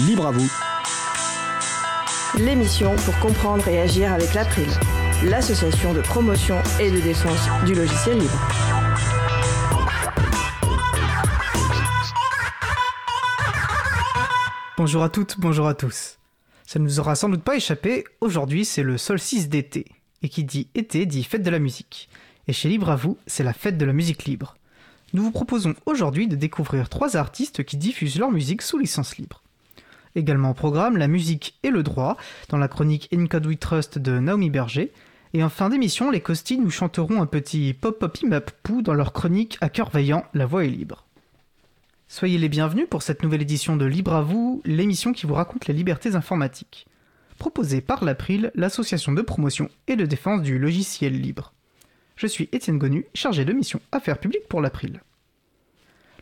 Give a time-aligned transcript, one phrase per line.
[0.00, 0.50] Libre à vous.
[2.36, 4.66] L'émission pour comprendre et agir avec l'April,
[5.22, 8.48] l'association de promotion et de défense du logiciel libre.
[14.76, 16.18] Bonjour à toutes, bonjour à tous.
[16.66, 19.86] Ça ne nous aura sans doute pas échappé, aujourd'hui c'est le solstice d'été.
[20.22, 22.08] Et qui dit été dit fête de la musique.
[22.48, 24.56] Et chez Libre à vous, c'est la fête de la musique libre.
[25.12, 29.43] Nous vous proposons aujourd'hui de découvrir trois artistes qui diffusent leur musique sous licence libre.
[30.14, 32.16] Également au programme, la musique et le droit,
[32.48, 34.92] dans la chronique In Code We Trust de Naomi Berger.
[35.32, 39.12] Et en fin d'émission, les Costi nous chanteront un petit pop-pop imap pou dans leur
[39.12, 41.04] chronique À cœur vaillant, la voix est libre.
[42.06, 45.66] Soyez les bienvenus pour cette nouvelle édition de Libre à vous, l'émission qui vous raconte
[45.66, 46.86] les libertés informatiques.
[47.38, 51.52] Proposée par l'April, l'association de promotion et de défense du logiciel libre.
[52.14, 55.00] Je suis Étienne Gonu, chargé de mission Affaires publiques pour l'April.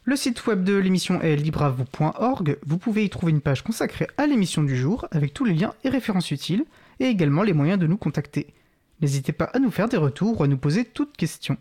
[0.05, 2.59] Le site web de l'émission est libreavou.org.
[2.67, 5.75] Vous pouvez y trouver une page consacrée à l'émission du jour avec tous les liens
[5.85, 6.65] et références utiles
[6.99, 8.53] et également les moyens de nous contacter.
[9.01, 11.57] N'hésitez pas à nous faire des retours ou à nous poser toutes questions.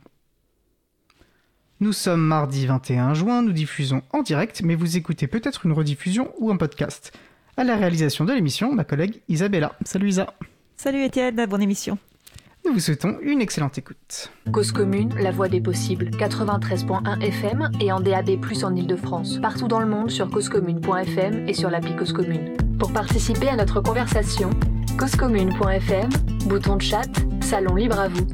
[1.81, 6.33] Nous sommes mardi 21 juin, nous diffusons en direct, mais vous écoutez peut-être une rediffusion
[6.39, 7.11] ou un podcast.
[7.57, 9.75] À la réalisation de l'émission, ma collègue Isabella.
[9.85, 10.33] Salut Isa.
[10.77, 11.99] Salut Étienne, bonne émission.
[12.63, 14.31] Nous vous souhaitons une excellente écoute.
[14.53, 18.29] Cause commune, la voix des possibles, 93.1 FM et en DAB+,
[18.63, 19.39] en Ile-de-France.
[19.41, 22.55] Partout dans le monde sur causecommune.fm et sur l'appli Cause Commune.
[22.77, 24.51] Pour participer à notre conversation,
[24.99, 26.09] causecommune.fm,
[26.45, 27.09] bouton de chat,
[27.41, 28.27] salon libre à vous.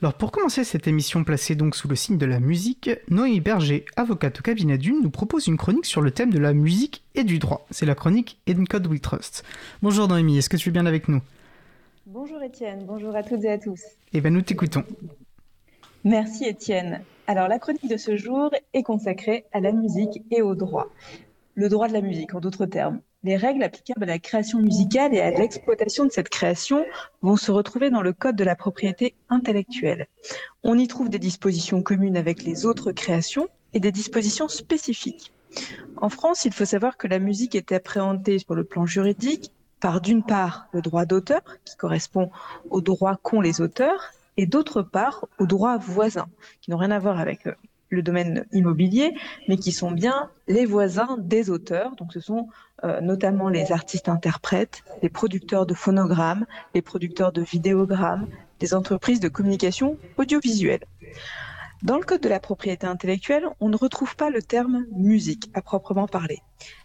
[0.00, 3.84] Alors pour commencer cette émission placée donc sous le signe de la musique, Noémie Berger,
[3.96, 7.24] avocate au cabinet d'une, nous propose une chronique sur le thème de la musique et
[7.24, 7.66] du droit.
[7.70, 9.44] C'est la chronique In Code We Trust.
[9.82, 11.20] Bonjour Noémie, est-ce que tu es bien avec nous?
[12.14, 13.82] Bonjour Étienne, bonjour à toutes et à tous.
[14.12, 14.84] Eh bien nous t'écoutons.
[16.04, 17.02] Merci Étienne.
[17.26, 20.86] Alors la chronique de ce jour est consacrée à la musique et au droit.
[21.56, 23.00] Le droit de la musique en d'autres termes.
[23.24, 26.86] Les règles applicables à la création musicale et à l'exploitation de cette création
[27.20, 30.06] vont se retrouver dans le Code de la propriété intellectuelle.
[30.62, 35.32] On y trouve des dispositions communes avec les autres créations et des dispositions spécifiques.
[35.96, 39.50] En France, il faut savoir que la musique est appréhendée sur le plan juridique
[39.84, 42.30] par d'une part le droit d'auteur, qui correspond
[42.70, 46.28] aux droits qu'ont les auteurs, et d'autre part aux droits voisins,
[46.62, 47.46] qui n'ont rien à voir avec
[47.90, 49.12] le domaine immobilier,
[49.46, 51.96] mais qui sont bien les voisins des auteurs.
[51.96, 52.48] Donc ce sont
[52.82, 58.26] euh, notamment les artistes-interprètes, les producteurs de phonogrammes, les producteurs de vidéogrammes,
[58.62, 60.86] les entreprises de communication audiovisuelle.
[61.84, 65.60] Dans le Code de la propriété intellectuelle, on ne retrouve pas le terme musique à
[65.60, 66.40] proprement parler.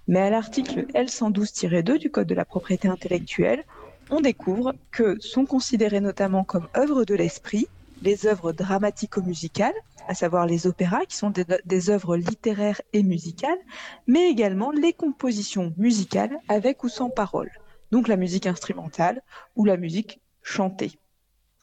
[0.09, 3.63] Mais à l'article L112-2 du Code de la propriété intellectuelle,
[4.09, 7.69] on découvre que sont considérées notamment comme œuvres de l'esprit
[8.01, 9.73] les œuvres dramatico-musicales,
[10.09, 13.57] à savoir les opéras, qui sont des, œuvres littéraires et musicales,
[14.05, 17.51] mais également les compositions musicales avec ou sans parole,
[17.91, 19.21] donc la musique instrumentale
[19.55, 20.99] ou la musique chantée.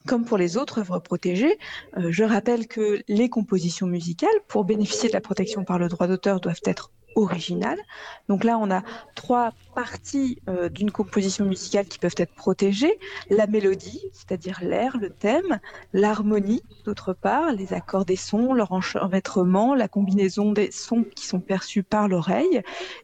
[0.07, 1.59] Comme pour les autres œuvres protégées,
[1.97, 6.07] euh, je rappelle que les compositions musicales, pour bénéficier de la protection par le droit
[6.07, 7.81] d'auteur, doivent être originales.
[8.29, 8.83] Donc là, on a
[9.15, 12.99] trois parties euh, d'une composition musicale qui peuvent être protégées.
[13.31, 15.59] La mélodie, c'est-à-dire l'air, le thème,
[15.93, 21.41] l'harmonie, d'autre part, les accords des sons, leur enchevêtrement, la combinaison des sons qui sont
[21.41, 22.63] perçus par l'oreille,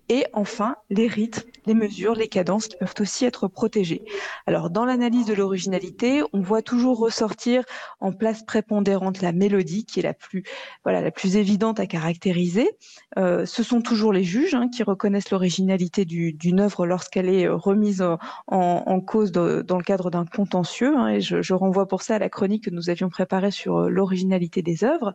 [0.08, 4.02] et enfin les rythmes, les mesures, les cadences qui peuvent aussi être protégées.
[4.46, 7.64] Alors dans l'analyse de l'originalité, on voit toujours ressortir
[8.00, 10.44] en place prépondérante la mélodie qui est la plus
[10.84, 12.70] voilà la plus évidente à caractériser.
[13.18, 17.48] Euh, ce sont toujours les juges hein, qui reconnaissent l'originalité d'une du œuvre lorsqu'elle est
[17.48, 18.02] remise
[18.46, 20.96] en, cause dans le cadre d'un contentieux.
[20.96, 24.62] Hein, et je, renvoie pour ça à la chronique que nous avions préparée sur l'originalité
[24.62, 25.12] des œuvres.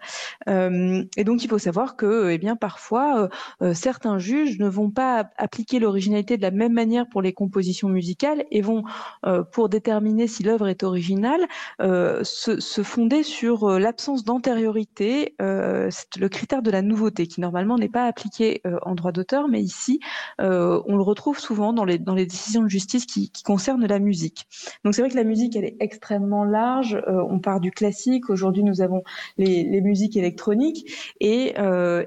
[0.48, 3.30] Euh, et donc il faut savoir que eh bien parfois
[3.62, 7.90] euh, certains juges ne vont pas appliquer l'originalité de la même manière pour les compositions
[7.90, 8.84] musicales et vont,
[9.26, 11.48] euh, pour déterminer si l'œuvre est originale,
[11.82, 17.42] euh, se, se, fonder sur euh, l'absence d'antériorité, c'est le critère de la nouveauté qui
[17.42, 20.00] normalement n'est pas appliqué en droit d'auteur, mais ici
[20.40, 24.00] on le retrouve souvent dans les, dans les décisions de justice qui, qui concernent la
[24.00, 24.48] musique.
[24.84, 28.64] Donc c'est vrai que la musique elle est extrêmement large, on part du classique, aujourd'hui
[28.64, 29.04] nous avons
[29.38, 31.56] les, les, musiques électroniques et,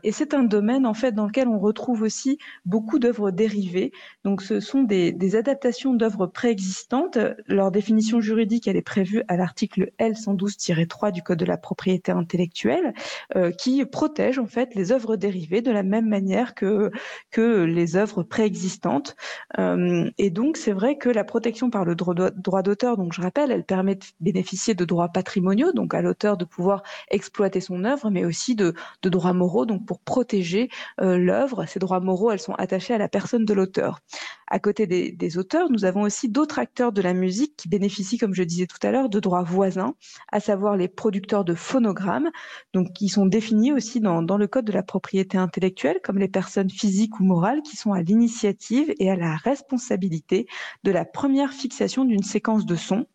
[0.03, 3.93] et c'est un domaine en fait dans lequel on retrouve aussi beaucoup d'œuvres dérivées.
[4.25, 7.19] Donc, ce sont des, adaptations d'œuvres préexistantes.
[7.47, 12.93] Leur définition juridique, elle est prévue à l'article L112-3 du Code de la propriété intellectuelle,
[13.37, 16.91] euh, qui protège en fait les œuvres dérivées de la même manière que
[17.31, 19.17] que les œuvres préexistantes.
[19.59, 23.51] Euh, et donc, c'est vrai que la protection par le droit d'auteur, donc je rappelle,
[23.51, 28.11] elle permet de bénéficier de droits patrimoniaux, donc à l'auteur de pouvoir exploiter son œuvre,
[28.11, 30.69] mais aussi de, de droits moraux, donc pour protéger
[31.01, 31.65] euh, l'œuvre.
[31.67, 34.01] Ces droits moraux, elles sont attachées à la personne de l'auteur.
[34.49, 38.35] À côté des, auteurs, nous avons aussi d'autres acteurs de la musique qui bénéficient, comme
[38.35, 39.95] je disais tout à l'heure, de droits voisins,
[40.33, 42.31] à savoir les producteurs de phonogrammes,
[42.73, 46.29] donc qui sont définis aussi dans, dans le code de la propriété intellectuelle comme les
[46.29, 50.47] personnes physiques ou morales qui sont à l'initiative et à la responsabilité
[50.83, 53.07] de la première fixation d'une séquence de sons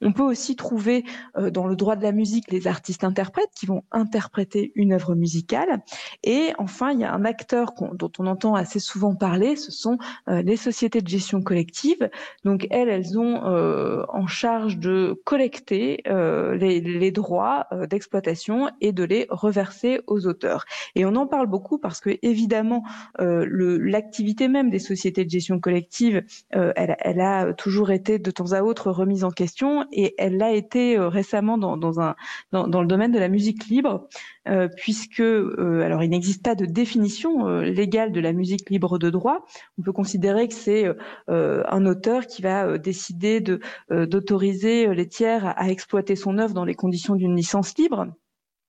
[0.00, 1.04] on peut aussi trouver
[1.36, 5.14] euh, dans le droit de la musique les artistes interprètes qui vont interpréter une œuvre
[5.14, 5.82] musicale.
[6.22, 9.98] Et enfin, il y a un acteur dont on entend assez souvent parler, ce sont
[10.28, 12.10] euh, les sociétés de gestion collective.
[12.44, 19.26] Donc elles, elles ont euh, en charge de collecter les, droits d'exploitation et de les
[19.30, 20.64] reverser aux auteurs.
[20.94, 22.82] Et on en parle beaucoup parce que évidemment,
[23.18, 28.62] l'activité même des sociétés de gestion collective, elle, elle a toujours été de temps à
[28.62, 29.53] autre remise en question
[29.92, 34.08] et elle l'a été euh, récemment dans, le domaine de la musique libre,
[34.48, 39.10] euh, puisque euh, alors il n'existe pas de définition légale de la musique libre de
[39.10, 39.44] droit.
[39.78, 40.86] On peut considérer que c'est
[41.28, 43.60] un auteur qui va décider de
[43.90, 48.08] d'autoriser les tiers à exploiter son œuvre dans les conditions d'une licence libre.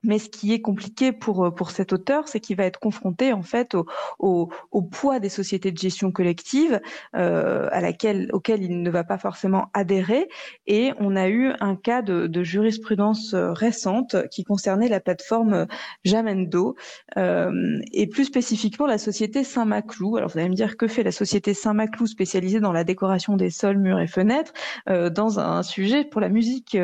[0.06, 3.34] Mais ce qui est compliqué pour, euh, pour cet auteur, c'est qu'il va être confronté
[3.34, 3.86] en fait au,
[4.20, 6.80] au, poids des sociétés de gestion collective
[7.16, 10.30] euh, à laquelle, auquel il ne va pas forcément adhérer.
[10.68, 15.66] Et on a eu un cas de, de jurisprudence euh, récente qui concernait la plateforme
[16.04, 16.76] Jamendo
[17.18, 20.18] euh, et plus spécifiquement la société Saint-Maclou.
[20.18, 23.50] Alors vous allez me dire que fait la société Saint-Maclou spécialisée dans la décoration des
[23.50, 24.54] sols, murs et fenêtres
[24.88, 26.78] dans un sujet pour la musique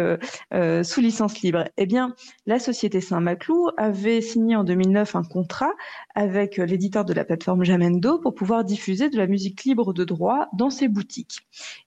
[0.83, 1.65] sous licence libre?
[1.77, 2.15] Eh bien,
[2.45, 5.73] la société Saint-Maclou avait signé en 2009 un contrat
[6.15, 10.05] avec euh, l'éditeur de la plateforme Jamendo pour pouvoir diffuser de la musique libre de
[10.05, 11.39] droit dans ses boutiques.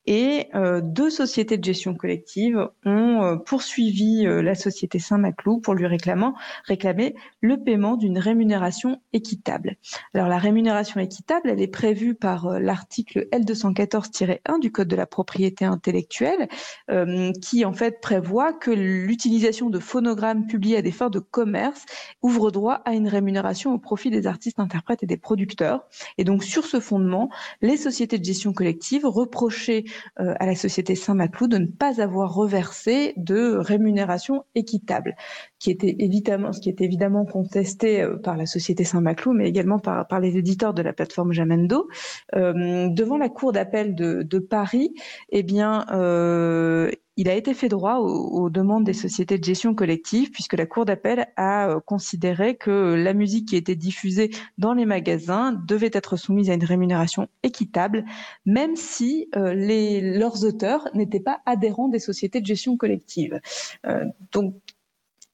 [0.04, 5.86] Et euh, deux sociétés de gestion collective ont euh, poursuivi la société Saint-Maclou pour lui
[5.86, 6.34] réclamant,
[6.66, 9.76] réclamer le paiement d'une rémunération équitable.
[10.12, 15.64] Alors la rémunération équitable, elle est prévue par l'article L214-1 du Code de la propriété
[15.64, 16.48] intellectuelle,
[17.40, 21.86] qui en fait prévoit que l'utilisation de phonogrammes publiés à des fins de commerce
[22.22, 25.86] ouvre droit à une rémunération au profit des artistes, interprètes et des producteurs.
[26.18, 27.30] Et donc sur ce fondement,
[27.62, 29.84] les sociétés de gestion collective reprochaient
[30.20, 35.16] euh, à la société Saint-Maclou de ne pas avoir reversé de rémunération équitable,
[35.58, 39.78] qui était évidemment, ce qui est évidemment contesté euh, par la société Saint-Maclou, mais également
[39.78, 41.88] par, par les éditeurs de la plateforme Jamendo.
[42.34, 44.92] Euh, devant la cour d'appel de, Paris,
[45.30, 45.86] eh bien,
[47.16, 50.84] il a été fait droit aux, demandes des sociétés de gestion collective puisque la Cour
[50.84, 56.16] d'appel a euh, considéré que la musique qui était diffusée dans les magasins devait être
[56.16, 58.04] soumise à une rémunération équitable,
[58.46, 63.40] même si euh, leurs auteurs n'étaient pas adhérents des sociétés de gestion collective.
[63.86, 64.54] Euh, donc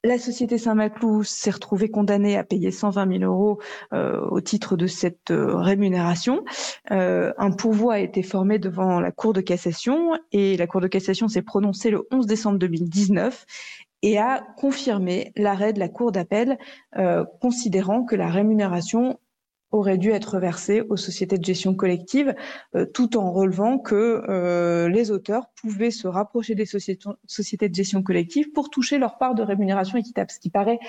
[0.03, 3.59] la société Saint-Maclou s'est retrouvée condamnée à payer 120 000 euros
[3.93, 6.43] euh, au titre de cette euh, rémunération.
[6.91, 10.87] Euh, un pourvoi a été formé devant la Cour de cassation et la Cour de
[10.87, 13.45] cassation s'est prononcée le 11 décembre 2019
[14.01, 16.57] et a confirmé l'arrêt de la Cour d'appel
[17.39, 19.19] considérant que la rémunération
[19.71, 22.35] aurait dû être versé aux sociétés de gestion collective,
[22.75, 28.03] euh, tout en relevant que euh, les auteurs pouvaient se rapprocher des sociétés de gestion
[28.03, 30.79] collective pour toucher leur part de rémunération équitable, ce qui paraît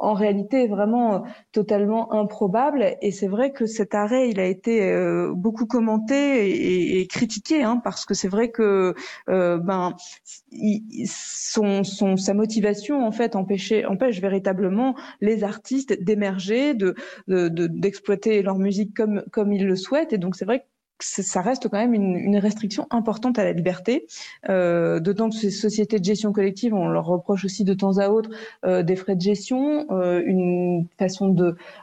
[0.00, 1.18] en réalité vraiment euh,
[1.52, 2.96] totalement improbable.
[3.02, 7.80] Et c'est vrai que cet arrêt, il a été euh, beaucoup commenté et, critiqué, hein,
[7.82, 8.94] parce que c'est vrai que
[9.28, 9.94] euh, ben
[11.06, 16.94] son, son, sa motivation en fait empêchait, empêche véritablement les artistes d'émerger, de
[17.28, 20.12] d'exploiter de, leur musique comme comme ils le souhaitent.
[20.12, 20.64] Et donc c'est vrai que
[21.02, 24.06] ça reste quand même une, restriction importante à la liberté,
[24.48, 28.08] euh, d'autant que ces sociétés de gestion collective, on leur reproche aussi de temps à
[28.08, 28.30] autre
[28.64, 31.34] euh, des frais de gestion, euh, une façon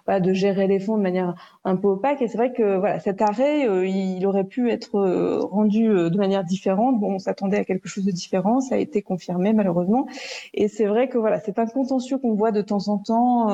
[0.08, 2.22] bah, de gérer les fonds de manière un peu opaque.
[2.22, 6.10] Et c'est vrai que voilà, cet arrêt, euh, il aurait pu être euh, rendu euh,
[6.10, 7.00] de manière différente.
[7.00, 10.08] Bon, on s'attendait à quelque chose de différent, ça a été confirmé malheureusement.
[10.54, 13.48] Et c'est vrai que voilà, c'est un contentieux qu'on voit de temps en temps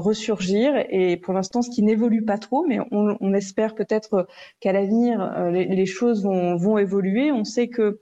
[0.00, 0.72] ressurgir.
[0.90, 4.26] Et pour l'instant, ce qui n'évolue pas trop, mais on, on espère peut-être
[4.60, 7.32] qu'à l'avenir euh, les, choses vont, évoluer.
[7.32, 8.00] On sait que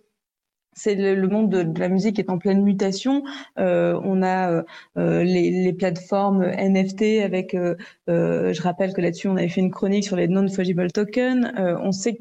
[0.78, 3.25] c'est le, monde de, la musique est en pleine mutation.
[3.58, 4.64] Euh, on a
[4.97, 7.56] euh, les, plateformes NFT avec,
[8.06, 11.52] je rappelle que là-dessus on avait fait une chronique sur les non-fungible tokens.
[11.56, 12.18] on sait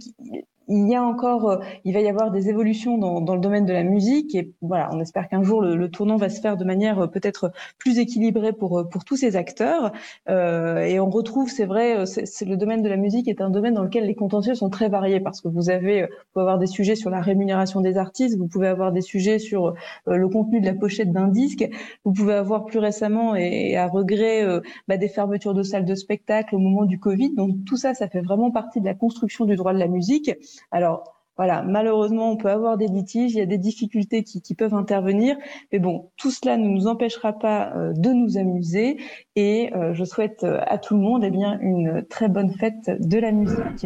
[0.67, 3.65] il y a encore, euh, il va y avoir des évolutions dans, dans, le domaine
[3.65, 6.57] de la musique et voilà, on espère qu'un jour le, le, tournant va se faire
[6.57, 9.91] de manière euh, peut-être plus équilibrée pour euh, pour tous ces acteurs.
[10.29, 13.74] Euh, et on retrouve, c'est vrai, c'est le domaine de la musique est un domaine
[13.74, 16.67] dans lequel les contentieux sont très variés parce que vous avez, vous pouvez avoir des
[16.67, 19.74] sujets sur la rémunération des artistes, vous pouvez avoir des sujets sur
[20.05, 21.67] le contenu de la pochette d'un disque,
[22.05, 24.45] vous pouvez avoir plus récemment et, à regret
[24.88, 27.33] bah, des fermetures de salles de spectacle au moment du Covid.
[27.36, 30.31] Donc tout ça, ça fait vraiment partie de la construction du droit de la musique.
[30.71, 34.73] Alors, voilà, malheureusement, on peut avoir des litiges, il y a des difficultés qui, peuvent
[34.73, 35.37] intervenir,
[35.71, 38.97] mais bon, tout cela ne nous empêchera pas euh, de nous amuser
[39.35, 42.89] et euh, je souhaite euh, à tout le monde eh bien, une très bonne fête
[42.99, 43.85] de la musique.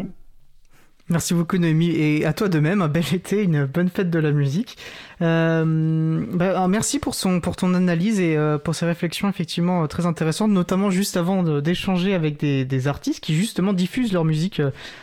[1.10, 4.18] Merci beaucoup Noémie et à toi de même, un bel été, une bonne fête de
[4.18, 4.78] la musique.
[5.22, 9.86] Euh, bah, merci pour, son, pour ton analyse et euh, pour ces réflexions effectivement euh,
[9.86, 14.60] très intéressantes, notamment juste avant d'échanger avec des, artistes qui justement diffusent leur musique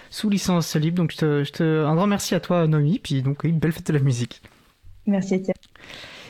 [0.10, 0.98] sous licence libre.
[0.98, 3.94] Donc je te, un grand merci à toi Noémie, puis donc une belle fête de
[3.94, 4.42] la musique.
[5.06, 5.56] Merci Étienne.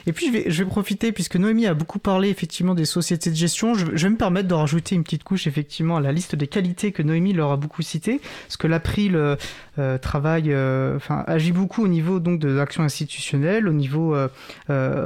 [0.09, 3.75] Et puis je vais, profiter, puisque Noémie a beaucoup parlé effectivement des sociétés de gestion,
[3.75, 6.91] je, vais me permettre de rajouter une petite couche effectivement à la liste des qualités
[6.91, 9.35] que Noémie leur a beaucoup citées, parce que l'April euh,
[9.77, 10.97] euh, travaille, euh,
[11.27, 14.15] agit beaucoup au niveau donc de l'action institutionnelle, au niveau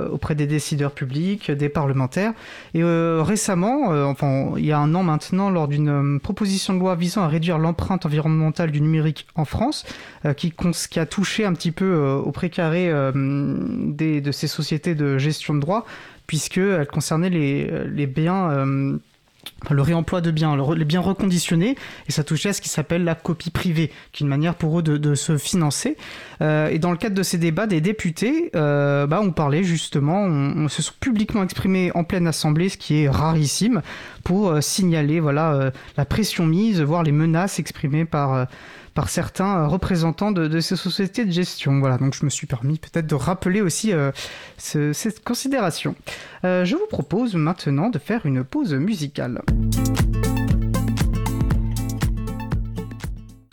[0.10, 2.31] auprès des décideurs publics, des parlementaires.
[2.74, 7.24] Et récemment, enfin il y a un an maintenant, lors d'une proposition de loi visant
[7.24, 9.86] à réduire l'empreinte environnementale du numérique en France,
[10.38, 10.53] qui,
[10.89, 15.59] qui a touché un petit peu au précaré des, de ces sociétés de gestion de
[15.59, 15.85] droit,
[16.27, 18.97] puisqu'elle concernait les, les biens, euh,
[19.69, 21.75] le réemploi de biens, les biens reconditionnés,
[22.07, 24.79] et ça touchait à ce qui s'appelle la copie privée, qui est une manière pour
[24.79, 25.95] eux de, se financer.
[26.41, 30.23] Euh, et dans le cadre de ces débats, des députés euh, bah, ont parlé justement,
[30.23, 33.81] on, se sont publiquement exprimés en pleine assemblée, ce qui est rarissime,
[34.23, 38.47] pour euh, signaler voilà, euh, la pression mise, voire les menaces exprimées par
[38.93, 41.79] par certains euh, représentants de, ces sociétés de gestion.
[41.79, 44.12] Voilà, donc je me suis permis peut-être de rappeler aussi euh,
[44.57, 45.95] ce, cette considération.
[46.45, 49.41] Euh, je vous propose maintenant de faire une pause musicale.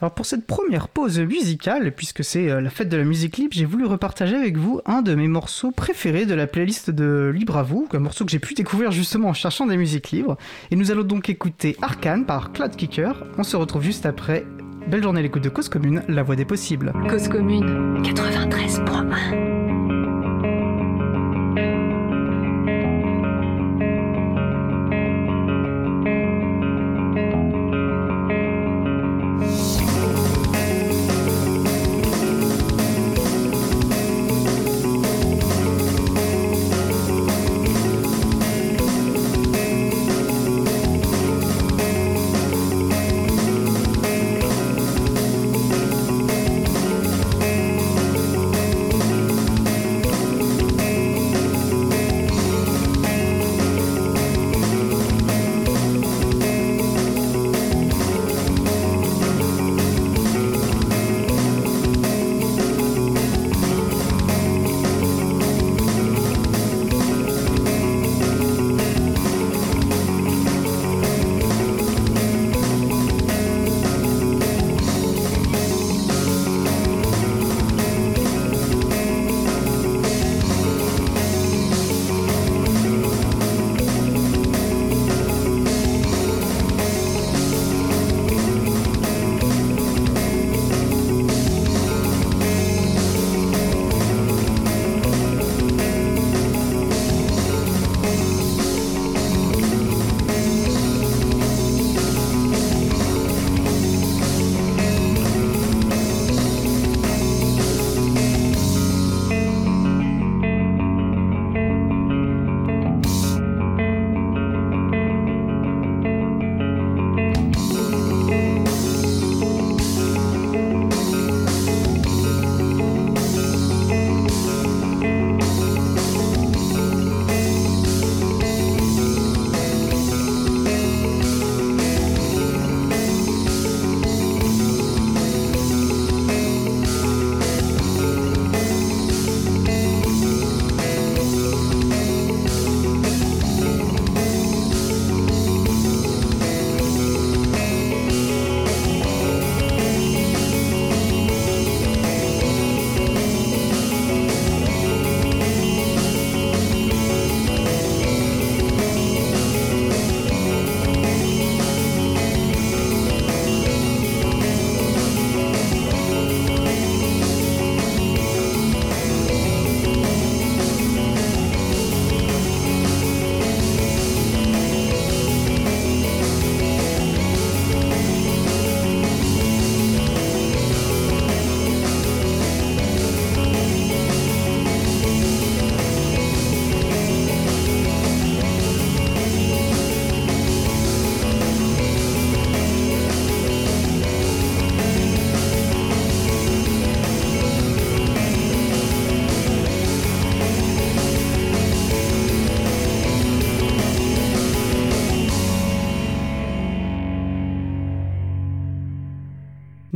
[0.02, 3.66] Alors pour cette première pause musicale, puisque c'est la fête de la musique libre, j'ai
[3.66, 7.62] voulu repartager avec vous un de mes morceaux préférés de la playlist de Libre à
[7.62, 10.38] vous, un morceau que j'ai pu découvrir justement en cherchant des musiques libres.
[10.70, 13.26] Et nous allons donc écouter Arcane par Cloud Kicker.
[13.36, 14.46] On se retrouve juste après
[14.90, 16.92] Belle journée à l'écoute de Cause Commune, la voix des possibles.
[17.08, 19.59] Cause Commune 93.1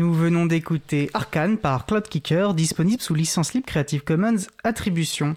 [0.04, 5.34] Nous venons d'écouter Arcane par Cloud Kicker, disponible sous licence libre Creative Commons Attribution,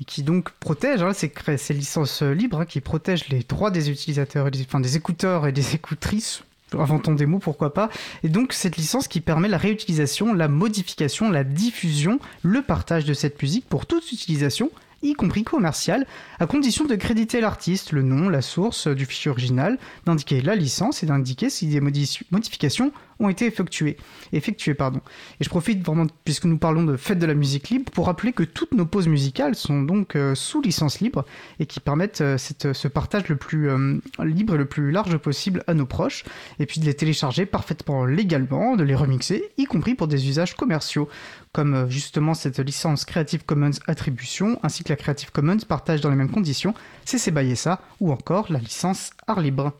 [0.00, 3.90] et qui donc protège, hein, ces, ces, licences libres, hein, qui protègent les droits des
[3.90, 6.42] utilisateurs, enfin des écouteurs et des écoutrices,
[6.76, 7.90] inventons des mots, pourquoi pas.
[8.24, 13.14] Et donc cette licence qui permet la réutilisation, la modification, la diffusion, le partage de
[13.14, 16.06] cette musique pour toute utilisation, y compris commerciale,
[16.40, 21.04] à condition de créditer l'artiste, le nom, la source du fichier original, d'indiquer la licence
[21.04, 23.96] et d'indiquer si des modifications ont été effectuées.
[24.32, 25.00] effectuées pardon.
[25.40, 28.32] Et je profite vraiment, puisque nous parlons de fête de la musique libre, pour rappeler
[28.32, 31.24] que toutes nos pauses musicales sont donc euh, sous licence libre
[31.58, 35.16] et qui permettent euh, cette, ce partage le plus euh, libre et le plus large
[35.18, 36.24] possible à nos proches,
[36.58, 40.54] et puis de les télécharger parfaitement légalement, de les remixer, y compris pour des usages
[40.54, 41.08] commerciaux,
[41.52, 46.16] comme justement cette licence Creative Commons Attribution, ainsi que la Creative Commons partage dans les
[46.16, 49.72] mêmes conditions, CC BY SA, ou encore la licence Art Libre.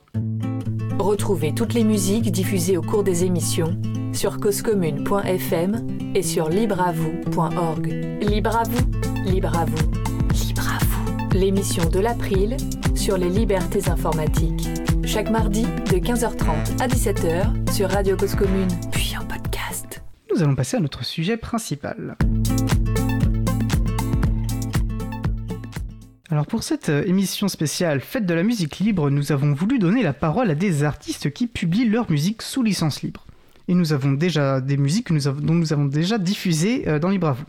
[0.98, 3.76] Retrouvez toutes les musiques diffusées au cours des émissions
[4.12, 7.86] sur causecommune.fm et sur libreavoue.org.
[8.22, 8.90] Libre à vous,
[9.30, 9.90] libre à vous,
[10.32, 11.38] libre à vous.
[11.38, 12.56] L'émission de l'April
[12.94, 14.66] sur les libertés informatiques.
[15.04, 20.02] Chaque mardi de 15h30 à 17h sur Radio Cause Commune, puis en podcast.
[20.34, 22.16] Nous allons passer à notre sujet principal.
[26.30, 30.02] Alors pour cette euh, émission spéciale Fête de la musique libre, nous avons voulu donner
[30.02, 33.24] la parole à des artistes qui publient leur musique sous licence libre.
[33.66, 37.32] Et nous avons déjà des musiques dont nous avons déjà diffusé euh, dans Libre à
[37.32, 37.44] vous.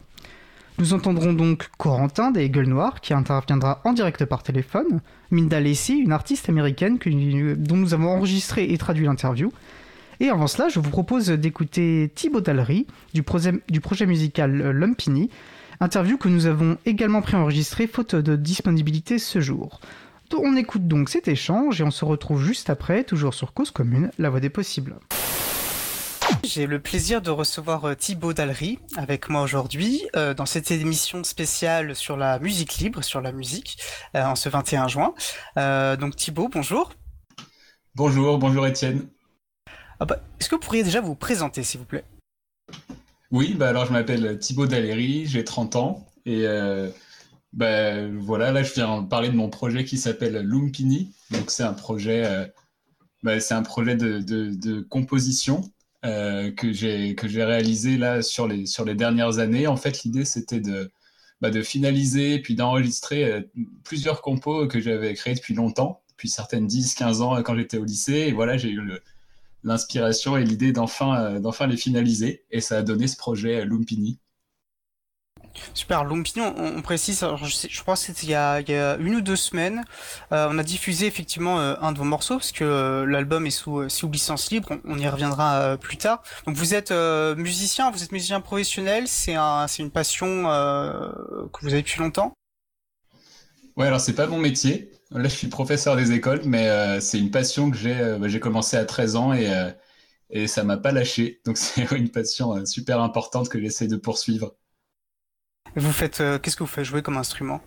[0.78, 5.98] Nous entendrons donc Corentin des Gueules Noires qui interviendra en direct par téléphone, Minda Lacey,
[5.98, 6.98] une artiste américaine
[7.58, 9.52] dont nous avons enregistré et traduit l'interview.
[10.22, 15.30] Et avant cela, je vous propose d'écouter Thibaut Dallery du, projet musical euh, Lumpini,
[15.82, 19.80] Interview que nous avons également préenregistré faute de disponibilité ce jour.
[20.38, 24.12] On écoute donc cet échange et on se retrouve juste après, toujours sur Cause Commune,
[24.20, 24.96] la voix des possibles.
[26.44, 31.24] J'ai le plaisir de recevoir euh, Thibaut Dallery avec moi aujourd'hui euh, dans cette émission
[31.24, 33.78] spéciale sur la musique libre, sur la musique,
[34.16, 35.14] euh, en ce 21 juin.
[35.98, 36.92] donc Thibaut, bonjour.
[37.96, 39.08] Bonjour, bonjour Étienne.
[40.00, 42.04] Ah bah, est-ce que vous pourriez déjà vous présenter s'il vous plaît?
[43.32, 46.90] Oui, bah alors je m'appelle Thibaut Daléry, j'ai 30 ans et euh,
[47.54, 51.14] bah, voilà, là je viens parler de mon projet qui s'appelle Lumpini.
[51.32, 52.48] Donc c'est un projet, euh,
[53.24, 55.62] bah, c'est un projet de, composition
[56.06, 59.68] euh, que j'ai que j'ai réalisé là sur les sur les dernières années.
[59.68, 60.92] En fait, l'idée c'était de
[61.42, 63.48] bah, de finaliser puis d'enregistrer
[63.84, 68.26] plusieurs compos que j'avais créés depuis longtemps, depuis certaines 10-15 ans quand j'étais au lycée.
[68.28, 69.02] Et voilà, j'ai eu le
[69.64, 72.46] l'inspiration et l'idée d'enfin euh, d'enfin les finaliser.
[72.52, 74.20] Et ça a donné ce projet Lumpini.
[75.74, 78.62] Super, Lumpini, on, précise, je, crois que c'était il, y a
[78.98, 79.84] une ou deux semaines,
[80.32, 83.90] euh, on a diffusé effectivement euh, un de vos morceaux, parce que l'album est sous,
[83.90, 86.22] sous, licence libre, on, y reviendra plus tard.
[86.46, 91.82] Donc vous êtes musicien, vous êtes musicien professionnel, c'est un, une passion que vous avez
[91.82, 92.34] depuis longtemps?
[93.76, 97.18] Ouais, alors c'est pas mon métier, Là, je suis professeur des écoles, mais euh, c'est
[97.18, 97.96] une passion que j'ai.
[98.00, 99.72] Euh, j'ai commencé à 13 ans et, euh,
[100.30, 101.42] et ça m'a pas lâché.
[101.46, 104.56] Donc, c'est une passion super importante que j'essaie de poursuivre.
[105.76, 106.86] vous faites, qu'est-ce que vous faites?
[106.86, 107.62] Jouer comme instrument?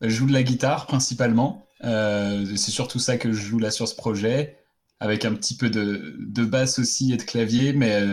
[0.00, 1.66] Je joue de la guitare principalement.
[1.80, 4.58] c'est surtout ça que je joue là sur ce projet,
[5.00, 7.72] avec un petit peu de, de basse aussi et de clavier.
[7.72, 8.04] Mais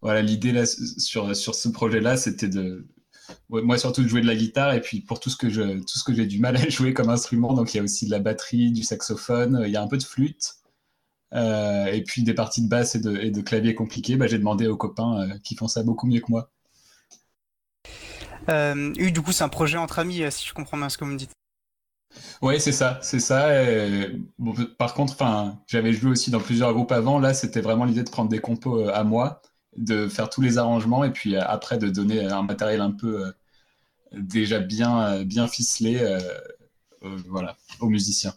[0.00, 2.86] voilà, l'idée là sur, sur ce projet-là, c'était de,
[3.50, 5.98] moi surtout de jouer de la guitare et puis pour tout ce que je tout
[5.98, 8.10] ce que j'ai du mal à jouer comme instrument donc il y a aussi de
[8.10, 10.54] la batterie du saxophone il y a un peu de flûte
[11.34, 14.38] euh, et puis des parties de basse et de, et de clavier compliquées bah, j'ai
[14.38, 16.50] demandé aux copains euh, qui font ça beaucoup mieux que moi
[18.48, 21.04] euh, oui du coup c'est un projet entre amis si je comprends bien ce que
[21.04, 21.32] vous me dites
[22.40, 23.50] oui, c'est ça, c'est ça.
[24.78, 27.18] par contre, enfin, j'avais joué aussi dans plusieurs groupes avant.
[27.18, 29.42] Là, c'était vraiment l'idée de prendre des compos à moi
[29.78, 33.26] de faire tous les arrangements et puis euh, après de donner un matériel un peu
[33.26, 33.32] euh,
[34.12, 36.18] déjà bien, euh, bien ficelé
[37.28, 38.34] voilà, aux musiciens.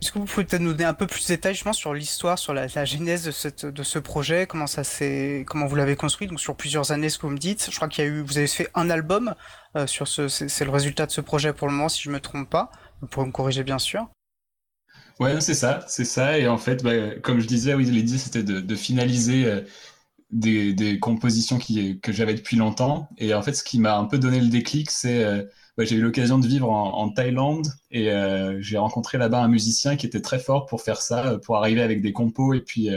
[0.00, 2.38] Est-ce que vous pouvez peut-être nous donner un peu plus de détails justement sur l'histoire,
[2.38, 6.28] sur la, genèse de, cette, de ce projet, comment ça s'est, comment vous l'avez construit,
[6.28, 7.68] donc sur plusieurs années, ce que vous me dites.
[7.68, 9.34] Je crois qu'il y a eu, vous avez fait un album
[9.86, 12.48] sur ce, c'est le résultat de ce projet pour le moment, si je me trompe
[12.48, 12.70] pas.
[13.00, 14.08] Vous pourrez me corriger bien sûr.
[15.18, 16.38] Ouais, c'est ça, c'est ça.
[16.38, 19.64] Et en fait, bah, comme je disais, oui, l'idée c'était de, finaliser
[20.34, 23.08] euh, des, compositions que j'avais depuis longtemps.
[23.18, 25.42] Et en fait, ce qui m'a un peu donné le déclic, c'est euh,
[25.76, 29.96] bah, j'ai eu l'occasion de vivre en, Thaïlande et euh, j'ai rencontré là-bas un musicien
[29.96, 32.88] qui était très fort pour faire ça, pour arriver avec des compos et puis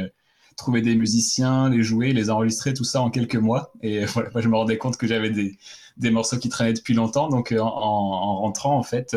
[0.58, 3.74] trouver des musiciens, les jouer, les enregistrer, tout ça en quelques mois.
[3.82, 5.58] Et voilà, je me rendais compte que j'avais des,
[5.98, 7.30] des, morceaux qui traînaient depuis longtemps.
[7.30, 9.16] Donc, en, en rentrant, en fait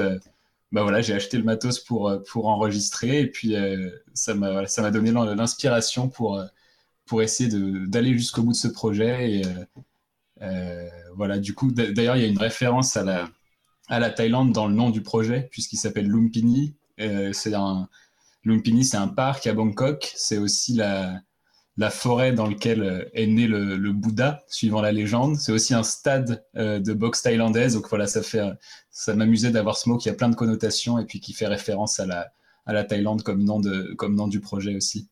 [0.72, 4.90] bah voilà, j'ai acheté le matos pour, euh, pour enregistrer et puis euh, ça m'a
[4.90, 6.44] donné l'inspiration pour, euh,
[7.08, 7.50] pour essayer
[7.86, 9.40] d'aller jusqu'au bout de ce projet.
[9.40, 9.42] Et
[11.16, 13.28] voilà, du coup, d'ailleurs, il y a une référence à la,
[13.88, 16.74] à la Thaïlande dans le nom du projet, puisqu'il s'appelle Lumpini.
[17.32, 17.88] c'est un,
[18.44, 20.12] Lumpini, c'est un parc à Bangkok.
[20.16, 21.20] C'est aussi la,
[21.76, 25.36] la forêt dans laquelle euh, est né le, Bouddha, suivant la légende.
[25.36, 27.74] C'est aussi un stade euh, de boxe thaïlandaise.
[27.74, 28.42] Donc voilà, ça fait,
[28.90, 32.00] ça m'amusait d'avoir ce mot qui a plein de connotations et puis qui fait référence
[32.00, 32.32] à la,
[32.66, 35.08] à la Thaïlande comme nom, de, comme nom du projet aussi.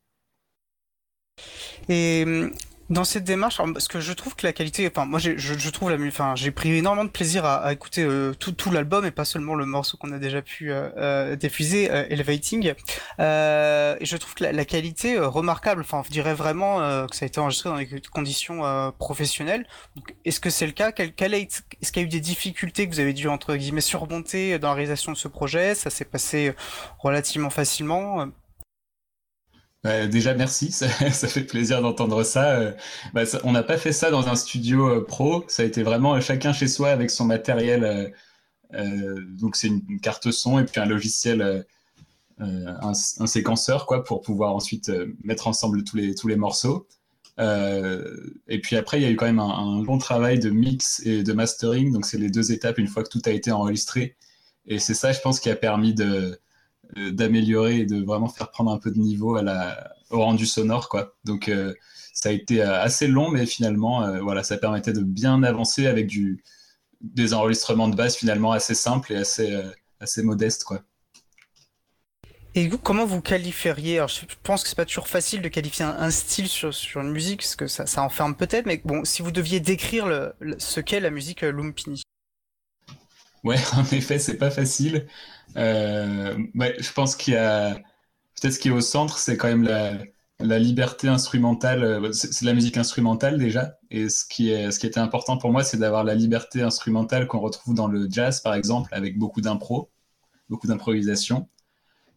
[1.88, 2.53] Et hum,
[2.88, 5.90] dans cette démarche, parce que je trouve que la qualité, enfin moi je, je trouve
[5.90, 9.11] la, enfin j'ai pris énormément de plaisir à, à écouter euh, tout, tout l'album et
[9.11, 12.68] pas seulement le morceau qu'on a déjà pu euh, euh diffuser, euh, Elevating.
[12.68, 12.75] et
[13.18, 17.40] je trouve que la, la qualité remarquable, enfin on dirait vraiment que ça a été
[17.40, 19.66] enregistré dans des conditions professionnelles.
[20.25, 20.92] Est-ce que c'est le cas?
[20.92, 23.57] Quel, quel est, Est-ce qu'il y a eu des difficultés que vous avez dû entre
[23.57, 25.75] guillemets surmonter dans la réalisation de ce projet?
[25.75, 26.55] Ça s'est passé
[26.99, 28.29] relativement facilement
[29.87, 32.72] bah, déjà, merci, ça, fait plaisir d'entendre euh,
[33.14, 33.40] bah, ça.
[33.44, 36.20] On n'a pas fait ça dans un studio euh, pro, ça a été vraiment euh,
[36.20, 38.12] chacun chez soi avec son matériel.
[38.72, 41.64] donc, c'est une, carte son et puis un logiciel,
[42.40, 44.90] un, séquenceur, quoi, pour pouvoir ensuite
[45.22, 46.88] mettre ensemble tous les, tous les morceaux.
[47.38, 51.01] et puis après, il y a eu quand même un, un, long travail de mix
[51.07, 51.92] et de mastering.
[51.92, 54.16] Donc, c'est les deux étapes une fois que tout a été enregistré.
[54.66, 56.40] Et c'est ça, je pense, qui a permis de,
[56.94, 60.88] d'améliorer et de vraiment faire prendre un peu de niveau à la, au rendu sonore.
[60.88, 61.14] Quoi.
[61.25, 61.75] Donc euh,
[62.12, 66.07] ça a été euh, assez long, mais finalement, voilà, ça permettait de bien avancer avec
[66.07, 66.42] du,
[67.01, 69.61] des enregistrements de base finalement assez simples et assez,
[70.01, 70.64] assez modestes.
[70.64, 70.83] Quoi.
[72.57, 73.99] Et vous, comment vous qualifieriez?
[73.99, 77.12] Alors, je pense que c'est pas toujours facile de qualifier un, style sur, sur, une
[77.12, 80.81] musique, parce que ça, ça enferme peut-être, mais bon, si vous deviez décrire le, ce
[80.81, 82.03] qu'est la musique Lumpini.
[83.44, 85.07] Ouais, en effet, c'est pas facile.
[85.56, 86.37] Euh,
[86.78, 89.64] je pense qu'il y a peut-être ce qui est au centre, c'est quand même
[90.38, 91.85] la, liberté instrumentale.
[91.85, 95.78] Euh, c'est la musique instrumentale déjà, et ce qui est était important pour moi, c'est
[95.78, 99.90] d'avoir la liberté instrumentale qu'on retrouve dans le jazz, par exemple, avec beaucoup d'impro,
[100.48, 101.48] beaucoup d'improvisation.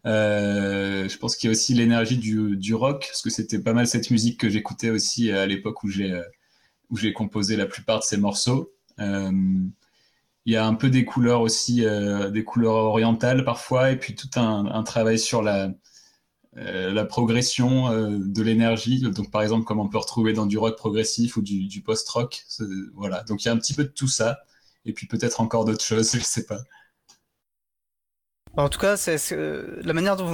[0.06, 3.88] Euh, je pense qu'il y a aussi l'énergie du, rock, parce que c'était pas mal
[3.88, 8.74] cette musique que j'écoutais aussi à l'époque où j'ai composé la plupart de ces morceaux.
[10.46, 14.16] Il y a un peu des couleurs aussi, euh, des couleurs orientales parfois, et puis
[14.16, 15.70] tout un, travail sur la,
[16.58, 19.02] euh, progression euh, de l'énergie.
[19.02, 22.46] Donc, par exemple, comme on peut retrouver dans du rock progressif ou du, post-rock.
[22.96, 23.24] Voilà.
[23.24, 24.40] Donc, il y a un petit peu de tout ça.
[24.86, 26.60] Et puis peut-être encore d'autres choses, je ne sais pas.
[28.58, 30.26] En tout cas, c'est, la manière dont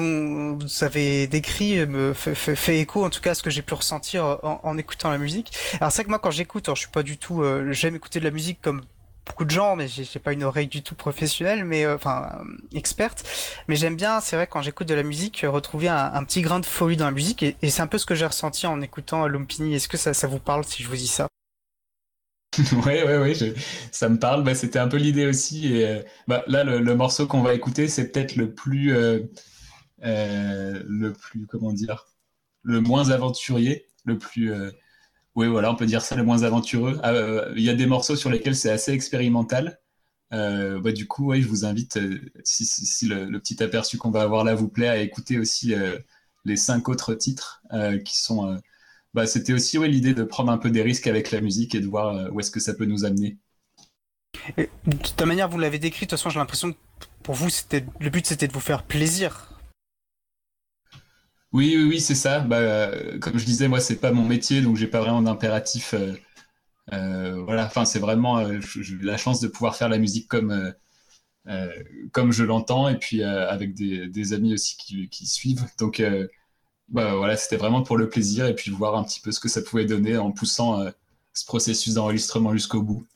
[0.58, 4.40] vous, avez décrit me fait, écho, en tout cas, à ce que j'ai pu ressentir
[4.44, 5.52] en, écoutant la musique.
[5.82, 8.32] Alors c'est que moi, quand j'écoute, je suis pas du tout, j'aime écouter de la
[8.32, 8.82] musique comme
[9.26, 12.78] beaucoup de gens, mais j'ai pas une oreille du tout professionnelle, mais euh, enfin euh,
[12.78, 13.24] experte.
[13.68, 16.60] Mais j'aime bien, c'est vrai, quand j'écoute de la musique, euh, retrouver un, petit grain
[16.60, 19.28] de folie dans la musique, et, c'est un peu ce que j'ai ressenti en écoutant
[19.28, 19.76] Lumpini.
[19.76, 21.28] Est-ce que ça, vous parle si je vous dis ça?
[22.86, 23.34] Ouais, ouais, ouais,
[23.92, 24.44] ça me parle.
[24.44, 25.84] Bah, C'était un peu l'idée aussi.
[26.28, 28.94] Bah, là, le, morceau qu'on va écouter, c'est peut-être le plus,
[30.02, 32.06] le plus, comment dire,
[32.64, 34.54] le moins aventurier, le plus
[35.36, 37.00] oui, voilà, on peut dire ça le moins aventureux.
[37.04, 39.80] Ah, euh, il y a des morceaux sur lesquels c'est assez expérimental.
[40.34, 44.46] Euh, bah, du coup, je vous invite, euh, si, le, petit aperçu qu'on va avoir
[44.46, 45.74] là vous plaît, à écouter aussi
[46.46, 47.62] les cinq autres titres
[48.06, 48.60] qui sont.
[49.14, 51.88] Bah, C'était aussi l'idée de prendre un peu des risques avec la musique et de
[51.88, 53.38] voir où est-ce que ça peut nous amener.
[54.58, 56.78] de toute manière, vous l'avez décrit, de toute façon, j'ai l'impression que
[57.24, 57.50] pour vous,
[58.00, 59.55] le but c'était de vous faire plaisir.
[61.56, 62.42] Oui, oui, c'est ça.
[62.42, 62.92] Bah,
[63.22, 65.94] comme je disais, moi, c'est pas mon métier, donc j'ai pas vraiment d'impératif.
[65.94, 66.12] Euh,
[66.94, 68.60] euh, voilà, enfin, c'est vraiment euh,
[69.02, 70.74] la chance de pouvoir faire la musique comme
[72.12, 75.66] comme je l'entends, et puis avec des, amis aussi qui, suivent.
[75.80, 76.04] Donc,
[76.90, 79.50] bah, voilà, c'était vraiment pour le plaisir, et puis voir un petit peu ce que
[79.50, 80.86] ça pouvait donner en poussant
[81.34, 83.08] ce processus d'enregistrement jusqu'au bout.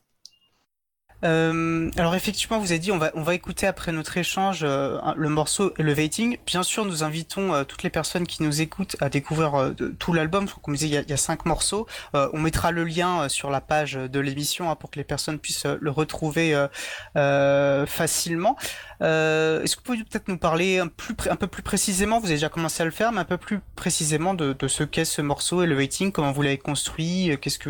[1.25, 4.99] Euh, alors effectivement, vous avez dit on va on va écouter après notre échange euh,
[5.15, 6.37] le morceau Elevating.
[6.45, 10.47] Bien sûr, nous invitons euh, toutes les personnes qui nous écoutent à découvrir tout l'album.
[10.61, 11.87] Comme je disais, il y a, il y a cinq morceaux.
[12.13, 15.65] on mettra le lien sur la page de l'émission hein, pour que les personnes puissent
[15.65, 16.67] le retrouver
[17.15, 18.55] facilement.
[19.01, 20.87] Est-ce que vous pouvez peut-être nous parler un
[21.35, 24.33] peu plus précisément Vous avez déjà commencé à le faire, mais un peu plus précisément
[24.33, 27.69] de, de ce qu'est ce morceau Elevating, comment vous l'avez construit, qu'est-ce que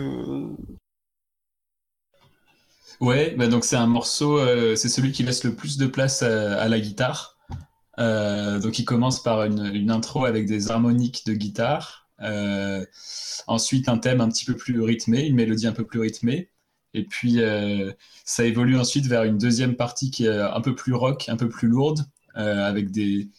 [2.99, 6.21] Ouais, bah donc c'est un morceau, euh, c'est celui qui laisse le plus de place
[6.21, 7.37] à, la guitare.
[7.97, 12.85] Euh, donc il commence par une, intro avec des harmoniques de guitare, euh,
[13.47, 16.49] ensuite un thème un petit peu plus rythmé, une mélodie un peu plus rythmée,
[16.93, 17.39] et puis
[18.25, 21.49] ça évolue ensuite vers une deuxième partie qui est un peu plus rock, un peu
[21.49, 23.29] plus lourde, avec des.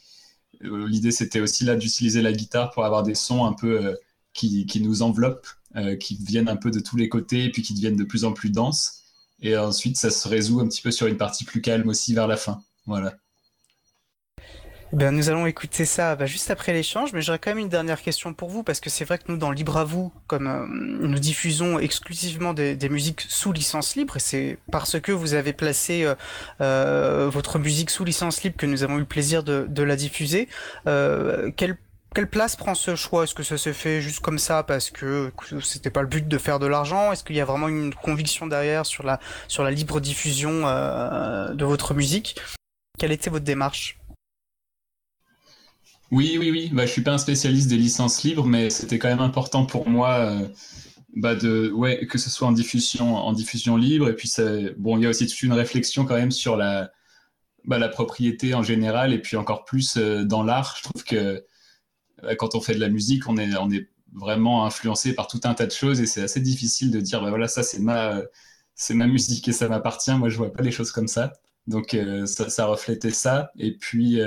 [0.62, 3.96] L'idée c'était aussi là d'utiliser la guitare pour avoir des sons un peu
[4.34, 5.48] qui, qui nous enveloppent,
[6.00, 8.32] qui viennent un peu de tous les côtés et puis qui deviennent de plus en
[8.32, 8.99] plus denses.
[9.42, 12.26] Et ensuite, ça se résout un petit peu sur une partie plus calme aussi vers
[12.26, 12.62] la fin.
[12.86, 13.14] Voilà.
[14.92, 18.02] Ben, nous allons écouter ça bah, juste après l'échange, mais j'aurais quand même une dernière
[18.02, 20.66] question pour vous, parce que c'est vrai que nous, dans Libre à vous, comme euh,
[20.68, 26.02] nous diffusons exclusivement des, musiques sous licence libre, et c'est parce que vous avez placé
[26.02, 26.16] euh,
[26.60, 29.94] euh, votre musique sous licence libre que nous avons eu le plaisir de, de la
[29.94, 30.48] diffuser.
[30.84, 31.78] quelle
[32.14, 33.24] quelle place prend ce choix?
[33.24, 36.38] Est-ce que ça s'est fait juste comme ça parce que c'était pas le but de
[36.38, 37.12] faire de l'argent?
[37.12, 41.64] Est-ce qu'il y a vraiment une conviction derrière sur la sur la libre diffusion de
[41.64, 42.36] votre musique?
[42.98, 43.98] Quelle était votre démarche?
[46.10, 46.70] Oui, oui, oui.
[46.72, 49.88] Bah, je suis pas un spécialiste des licences libres, mais c'était quand même important pour
[49.88, 50.48] moi euh,
[51.14, 54.08] bah de, ouais, que ce soit en diffusion, en diffusion libre.
[54.08, 54.32] Et puis,
[54.76, 56.90] bon, il y a aussi une réflexion quand même sur la,
[57.64, 60.74] bah, la propriété en général, et puis encore plus euh, dans l'art.
[60.78, 61.44] Je trouve que
[62.38, 63.50] quand on fait de la musique, on est,
[64.12, 67.30] vraiment influencé par tout un tas de choses, et c'est assez difficile de dire, bah
[67.30, 68.20] voilà, ça c'est ma,
[68.74, 70.12] c'est ma musique et ça m'appartient.
[70.14, 71.34] Moi, je vois pas les choses comme ça.
[71.68, 73.52] Donc, euh, ça, reflétait ça.
[73.56, 74.20] Et puis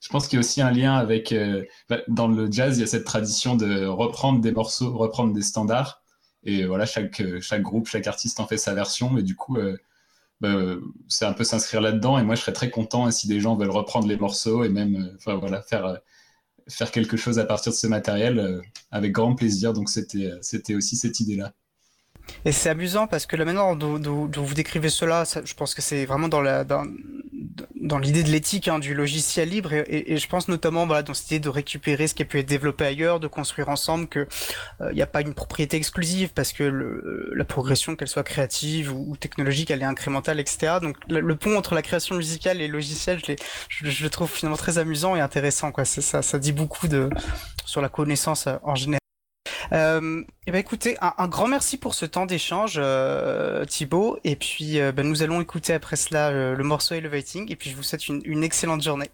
[0.00, 1.32] je pense qu'il y a aussi un lien avec.
[1.32, 5.32] Euh, bah, dans le jazz, il y a cette tradition de reprendre des morceaux, reprendre
[5.32, 6.02] des standards.
[6.44, 9.18] Et voilà, chaque, chaque groupe, chaque artiste en fait sa version.
[9.18, 9.76] Et du coup, euh,
[10.40, 10.54] bah,
[11.08, 12.18] c'est un peu s'inscrire là-dedans.
[12.18, 15.16] Et moi, je serais très content si des gens veulent reprendre les morceaux et même
[15.26, 15.98] euh, voilà, faire,
[16.68, 19.72] faire quelque chose à partir de ce matériel avec grand plaisir.
[19.72, 21.52] Donc, c'était aussi cette idée-là.
[22.44, 26.04] Et c'est amusant parce que la manière dont, vous décrivez cela, je pense que c'est
[26.06, 26.42] vraiment dans
[27.74, 31.30] dans, l'idée de l'éthique hein, du logiciel libre et, je pense notamment voilà, dans cette
[31.30, 34.26] idée de récupérer ce qui a pu être développé ailleurs, de construire ensemble que
[34.80, 38.24] il euh, n'y a pas une propriété exclusive parce que le, la progression qu'elle soit
[38.24, 40.74] créative ou, technologique elle est incrémentale etc.
[40.80, 43.20] Donc le, pont entre la création musicale et le logiciel
[43.68, 45.84] je, le trouve finalement très amusant et intéressant quoi.
[45.84, 46.86] Ça, dit beaucoup
[47.64, 49.00] sur la connaissance euh, en général.
[49.72, 54.18] Euh, et eh ben écoutez, un, grand merci pour ce temps d'échange, euh, Thibaut.
[54.24, 57.50] Et puis, euh, ben, nous allons écouter après cela le, morceau Elevating.
[57.50, 59.10] Et puis, je vous souhaite une, excellente journée.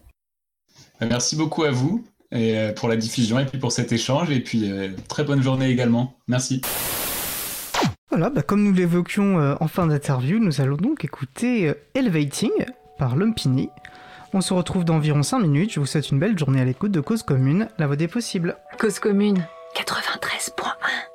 [1.01, 4.29] Merci beaucoup à vous et, pour la diffusion et puis pour cet échange.
[4.29, 4.71] Et puis,
[5.07, 6.15] très bonne journée également.
[6.27, 6.61] Merci.
[8.09, 12.51] Voilà, ben, comme nous l'évoquions en fin d'interview, nous allons donc écouter Elevating
[12.97, 13.69] par Lumpini.
[14.35, 15.73] On se retrouve dans environ 5 minutes.
[15.73, 18.55] Je vous souhaite une belle journée à l'écoute de Cause Commune, la voix des possibles.
[18.79, 21.12] Cause Commune 93.1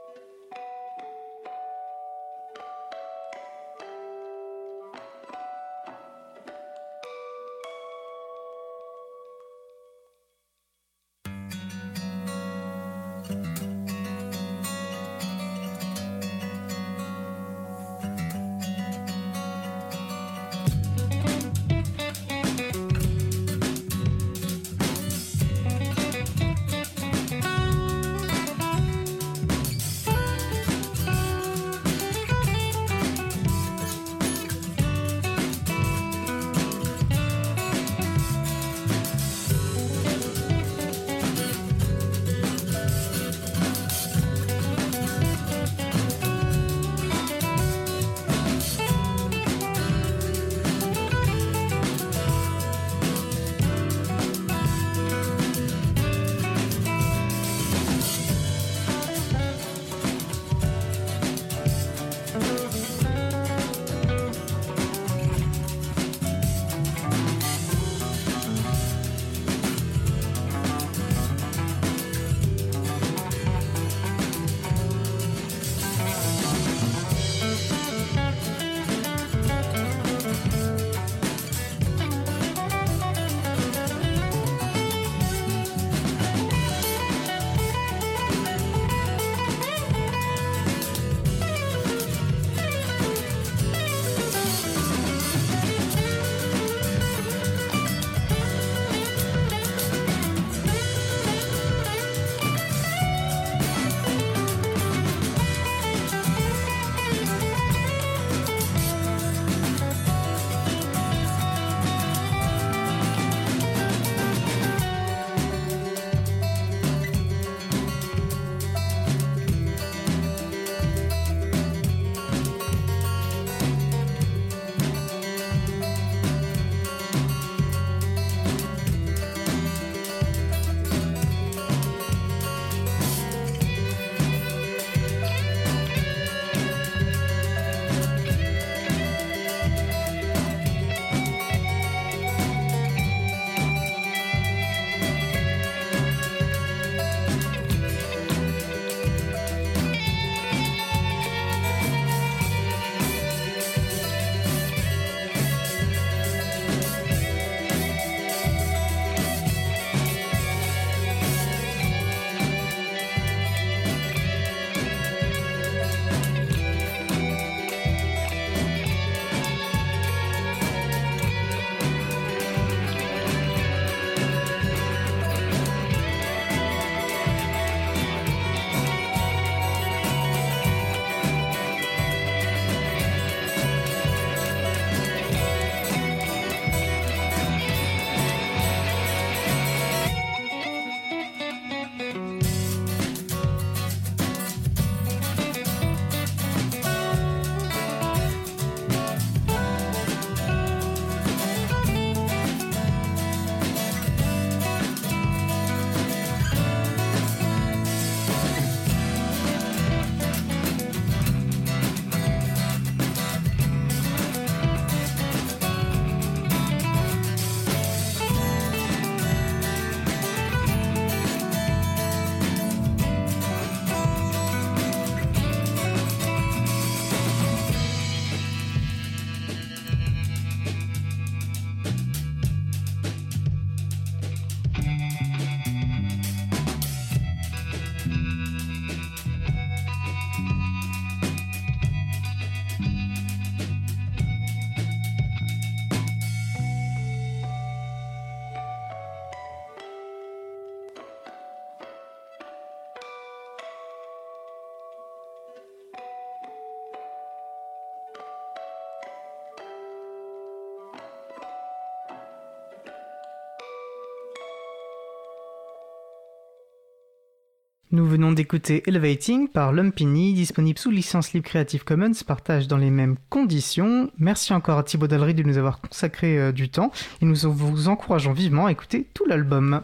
[267.98, 272.90] Nous venons d'écouter Elevating par Lumpini, disponible sous licence libre Creative Commons, partage dans les
[272.90, 274.08] mêmes conditions.
[274.18, 277.88] Merci encore à Thibaut Dallery de nous avoir consacré euh, du temps et nous vous
[277.88, 279.80] encourageons vivement à écouter tout l'album.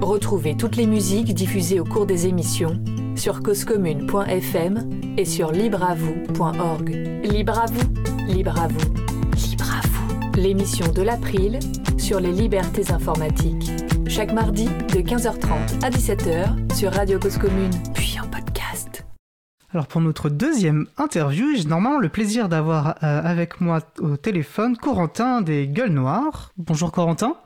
[0.00, 2.82] Retrouvez toutes les musiques diffusées au cours des émissions
[3.16, 6.88] sur causecommune.fm et sur libreavoue.org.
[7.22, 8.94] Libre à vous, libre à vous,
[9.36, 10.40] libre à vous.
[10.40, 11.58] L'émission de l'April
[11.98, 13.72] sur les libertés informatiques
[14.08, 19.04] chaque mardi de 15h30 à 17h sur Radio Cause Commune, puis en podcast.
[19.72, 24.78] Alors pour notre deuxième interview, j'ai normalement le plaisir d'avoir euh, avec moi au téléphone
[24.78, 26.52] Corentin des Gueules Noires.
[26.56, 27.36] Bonjour Corentin.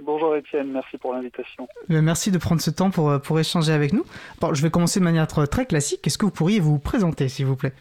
[0.00, 1.66] Bonjour Étienne, merci pour l'invitation.
[1.90, 4.04] Euh, merci de prendre ce temps pour, euh, pour échanger avec nous.
[4.40, 6.06] Bon, je vais commencer de manière très classique.
[6.06, 7.72] Est-ce que vous pourriez vous présenter, s'il vous plaît?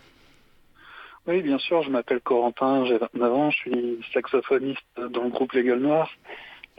[1.28, 5.54] Oui, bien sûr, je m'appelle Corentin, j'ai 29 ans, je suis saxophoniste dans le groupe
[5.54, 6.10] Les Gueules Noires.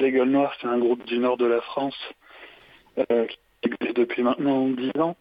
[0.01, 1.97] Les Gueules Noires, c'est un groupe du nord de la France
[2.99, 5.17] euh, qui existe depuis maintenant 10 ans.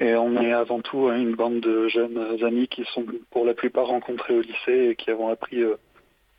[0.00, 3.86] Et on est avant tout une bande de jeunes amis qui sont pour la plupart
[3.86, 5.76] rencontrés au lycée et qui avons appris euh,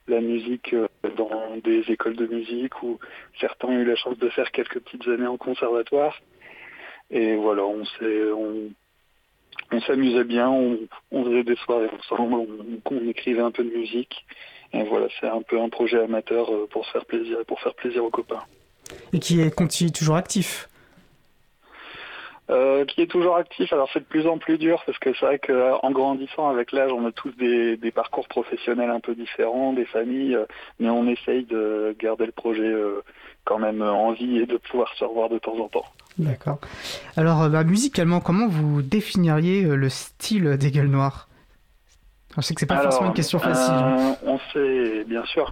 [0.07, 2.97] la musique euh, dans des écoles de musique où
[3.39, 6.19] certains ont eu la chance de faire quelques petites années en conservatoire.
[7.11, 8.31] Et voilà, on s'est,
[9.71, 10.77] on, s'amusait bien, on,
[11.23, 12.47] faisait des soirées ensemble,
[12.85, 14.25] on, écrivait un peu de musique.
[14.73, 17.73] Et voilà, c'est un peu un projet amateur euh, pour se faire plaisir pour faire
[17.73, 18.43] plaisir aux copains.
[19.13, 20.68] Et qui est continue toujours actif
[22.49, 23.71] euh, qui est toujours actif.
[23.73, 26.91] Alors c'est de plus en plus dur parce que c'est vrai qu'en grandissant avec l'âge,
[26.91, 30.45] on a tous des, parcours professionnels un peu différents, des familles, euh,
[30.79, 32.73] mais on essaye de garder le projet
[33.45, 35.85] quand même en vie et de pouvoir se revoir de temps en temps.
[36.17, 36.59] D'accord.
[37.15, 41.28] Alors bah, musicalement, comment vous définiriez le style des gueules noires
[42.37, 43.73] je sais que c'est pas forcément une question facile.
[43.73, 45.51] Euh, on s'est, bien sûr,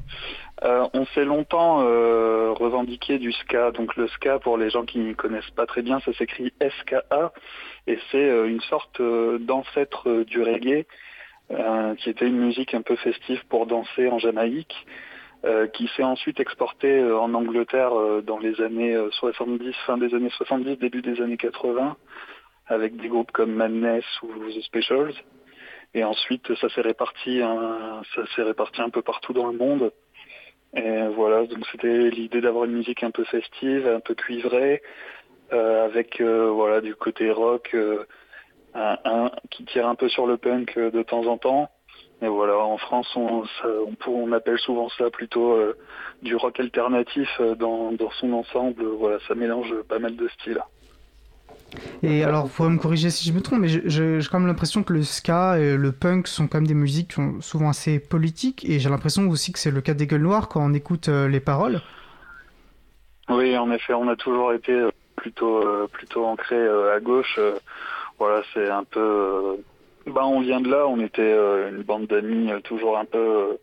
[0.64, 3.72] euh, on s'est longtemps euh, revendiqué du ska.
[3.72, 7.34] Donc le ska, pour les gens qui ne connaissent pas très bien, ça s'écrit SKA
[7.88, 10.86] et c'est une sorte d'ancêtre du reggae,
[11.98, 14.86] qui était une musique un peu festive pour danser en Jamaïque.
[15.74, 17.92] qui s'est ensuite exporté en Angleterre
[18.24, 21.96] dans les années 70, fin des années 70, début des années 80,
[22.68, 25.14] avec des groupes comme Madness ou The Specials.
[25.94, 29.92] Et ensuite, ça s'est réparti, un, ça s'est réparti un peu partout dans le monde.
[30.76, 34.82] Et voilà, donc c'était l'idée d'avoir une musique un peu festive, un peu cuivrée,
[35.54, 38.04] euh, avec euh, voilà du côté rock, euh,
[38.76, 41.70] un, qui tire un peu sur le punk de temps en temps.
[42.22, 45.58] Et voilà, en France, on, on, on appelle souvent ça plutôt
[46.22, 48.84] du rock alternatif dans, dans son ensemble.
[48.84, 50.62] Voilà, ça mélange pas mal de styles.
[52.04, 54.84] Et alors, vous pourrez me corriger si je me trompe, mais j'ai quand même l'impression
[54.84, 58.00] que le ska et le punk sont quand même des musiques qui sont souvent assez
[58.00, 61.10] politiques, et j'ai l'impression aussi que c'est le cas des gueules noires quand on écoute
[61.10, 61.82] euh, les paroles.
[63.30, 67.40] Oui, en effet, on a toujours été euh, plutôt euh, plutôt ancré à gauche.
[68.20, 69.58] voilà, c'est un peu.
[70.06, 70.88] bah, on vient de là.
[70.88, 71.34] On était
[71.70, 73.58] une bande d'amis toujours un peu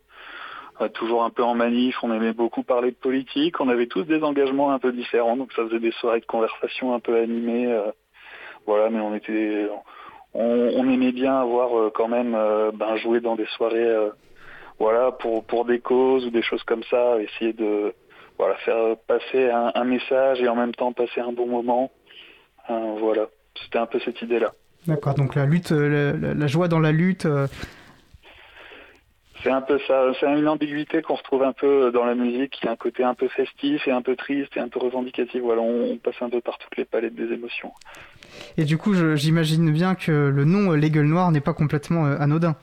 [0.93, 4.21] toujours un peu en manif, on aimait beaucoup parler de politique, on avait tous des
[4.23, 7.67] engagements un peu différents, donc ça faisait des soirées de conversation un peu animées.
[7.67, 7.91] Euh,
[8.65, 9.67] voilà, mais on était,
[10.33, 14.09] on, aimait bien avoir euh, quand même euh, ben, jouer dans des soirées,
[14.79, 17.93] voilà, pour pour des causes ou des choses comme ça, essayer de
[18.37, 21.91] voilà faire passer un, message et en même temps passer un bon moment.
[22.67, 23.27] voilà,
[23.63, 24.51] c'était un peu cette idée-là.
[24.87, 27.25] D'accord, donc la lutte, la, joie dans la lutte,
[29.45, 32.67] c'est un peu ça, c'est une ambiguïté qu'on retrouve un peu dans la musique, qui
[32.67, 35.39] a un côté un peu festif et un peu triste et un peu revendicatif.
[35.43, 37.71] Voilà, on, passe un peu par toutes les palettes des émotions.
[38.57, 42.17] Et du coup, j'imagine bien que le nom Les Gueules Noires n'est pas complètement euh,
[42.17, 42.55] anodin.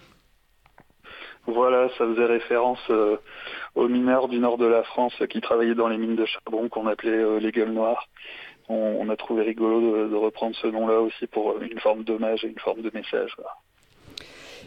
[1.47, 3.16] Voilà, ça faisait référence euh,
[3.76, 6.89] aux mineurs du nord de la France qui travaillaient dans les mines de charbon qu'on
[6.89, 8.09] appelait euh, les Gueules Noires.
[8.68, 12.59] On, a trouvé rigolo de, reprendre ce nom-là aussi pour une forme d'hommage et une
[12.59, 13.37] forme de message.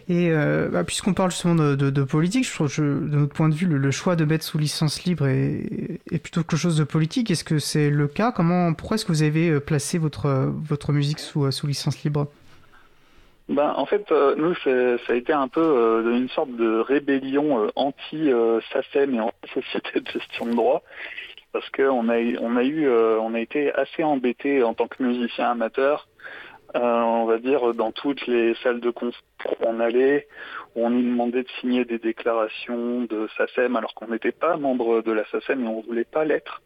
[0.07, 3.55] Et euh, bah, puisqu'on parle justement de, politique, je trouve que de notre point de
[3.55, 7.31] vue, le, choix de mettre sous licence libre est, plutôt quelque chose de politique.
[7.31, 8.31] Est-ce que c'est le cas?
[8.31, 12.03] Comment, Pourquoi est-ce que vous avez euh, placé votre, votre musique sous, euh, sous licence
[12.03, 12.27] libre?
[13.49, 14.71] Ben, en fait, nous, ça
[15.07, 20.81] a été un peu une sorte de rébellion anti-SACEM et anti-société de gestion de droit,
[21.51, 25.51] parce qu'on a, on a eu, on a été assez embêtés en tant que musicien
[25.51, 26.07] amateur
[26.75, 29.11] euh, on va dire, dans toutes les salles de où
[29.61, 30.27] on allait,
[30.75, 35.11] on nous demandait de signer des déclarations de SACEM alors qu'on n'était pas membre de
[35.11, 36.61] la SACEM et on voulait pas l'être.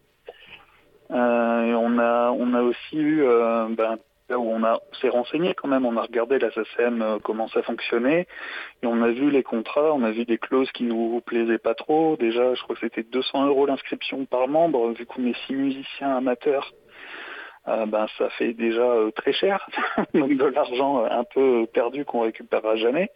[1.12, 3.98] Euh, et on a, on a aussi eu, euh, ben,
[4.30, 4.62] où on
[5.02, 8.28] s'est renseigné quand même, on a regardé la SACEM, comment ça fonctionnait,
[8.84, 11.74] et on a vu les contrats, on a vu des clauses qui nous plaisaient pas
[11.74, 12.16] trop.
[12.18, 16.16] Déjà, je crois que c'était 200 euros l'inscription par membre, vu qu'on est six musiciens
[16.16, 16.72] amateurs.
[17.88, 19.68] Ben ça fait déjà très cher,
[20.14, 23.10] donc de l'argent un peu perdu qu'on récupérera jamais.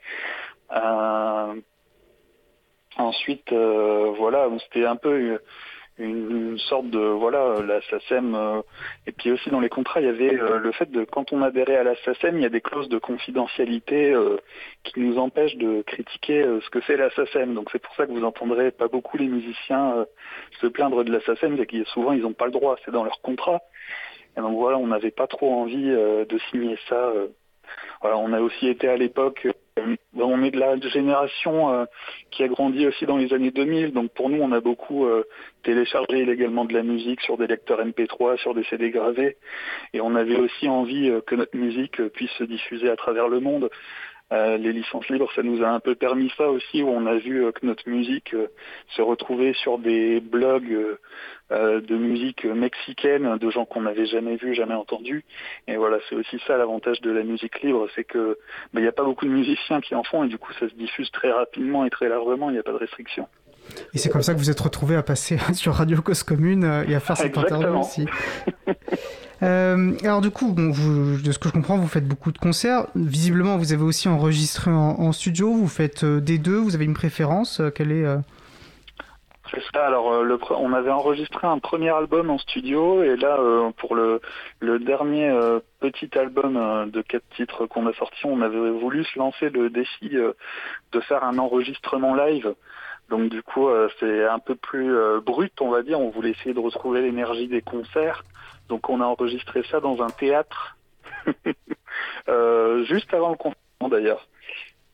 [2.98, 5.40] ensuite, voilà, c'était un peu
[5.98, 7.80] une, sorte de voilà la
[8.12, 8.62] euh,
[9.06, 11.42] et puis aussi dans les contrats il y avait euh, le fait de quand on
[11.42, 14.38] adhérait à la il y a des clauses de confidentialité euh,
[14.84, 17.10] qui nous empêchent de critiquer ce que fait la
[17.48, 20.06] donc c'est pour ça que vous entendrez pas beaucoup les musiciens
[20.62, 23.04] se plaindre de la SACEM c'est que souvent ils n'ont pas le droit c'est dans
[23.04, 23.62] leur contrat
[24.38, 27.12] et donc voilà on n'avait pas trop envie de signer ça
[28.02, 29.48] voilà, on a aussi été à l'époque
[29.80, 31.86] euh, on est de la génération euh,
[32.32, 35.24] qui a grandi aussi dans les années 2000, donc pour nous, on a beaucoup euh,
[35.64, 39.38] téléchargé illégalement de la musique sur des lecteurs MP3, sur des CD gravés,
[39.94, 43.70] et on avait aussi envie que notre musique puisse se diffuser à travers le monde.
[44.34, 47.16] Euh, les licences libres, ça nous a un peu permis ça aussi, où on a
[47.16, 48.48] vu euh, que notre musique euh,
[48.96, 50.98] se retrouvait sur des blogs
[51.52, 55.24] de musique mexicaine, de gens qu'on n'avait jamais vus, jamais entendus.
[55.68, 58.40] Et voilà, c'est aussi ça l'avantage de la musique libre, c'est que
[58.74, 60.68] bah, il n'y a pas beaucoup de musiciens qui en font, et du coup ça
[60.68, 63.28] se diffuse très rapidement et très largement, il n'y a pas de restriction.
[63.94, 66.84] Et c'est comme ça que vous êtes retrouvé à passer sur Radio Cause Commune euh,
[66.88, 68.06] et à faire cette interview aussi.
[69.42, 72.38] Euh, alors du coup, bon, vous, de ce que je comprends, vous faites beaucoup de
[72.38, 72.86] concerts.
[72.96, 75.52] Visiblement, vous avez aussi enregistré en, studio.
[75.52, 76.56] Vous faites euh, des deux.
[76.56, 78.06] Vous avez une préférence Quelle est
[79.52, 79.86] C'est ça.
[79.86, 83.38] Alors, le, on avait enregistré un premier album en studio et là,
[83.76, 84.22] pour le,
[84.62, 85.30] le dernier
[85.82, 90.10] petit album de quatre titres qu'on a sorti, on avait voulu se lancer le défi
[90.10, 92.54] de faire un enregistrement live.
[93.14, 96.00] Donc du coup, euh, c'est un peu plus euh, brut, on va dire.
[96.00, 98.24] On voulait essayer de retrouver l'énergie des concerts.
[98.70, 100.78] Donc on a enregistré ça dans un théâtre,
[102.28, 104.28] euh, juste avant le confinement d'ailleurs.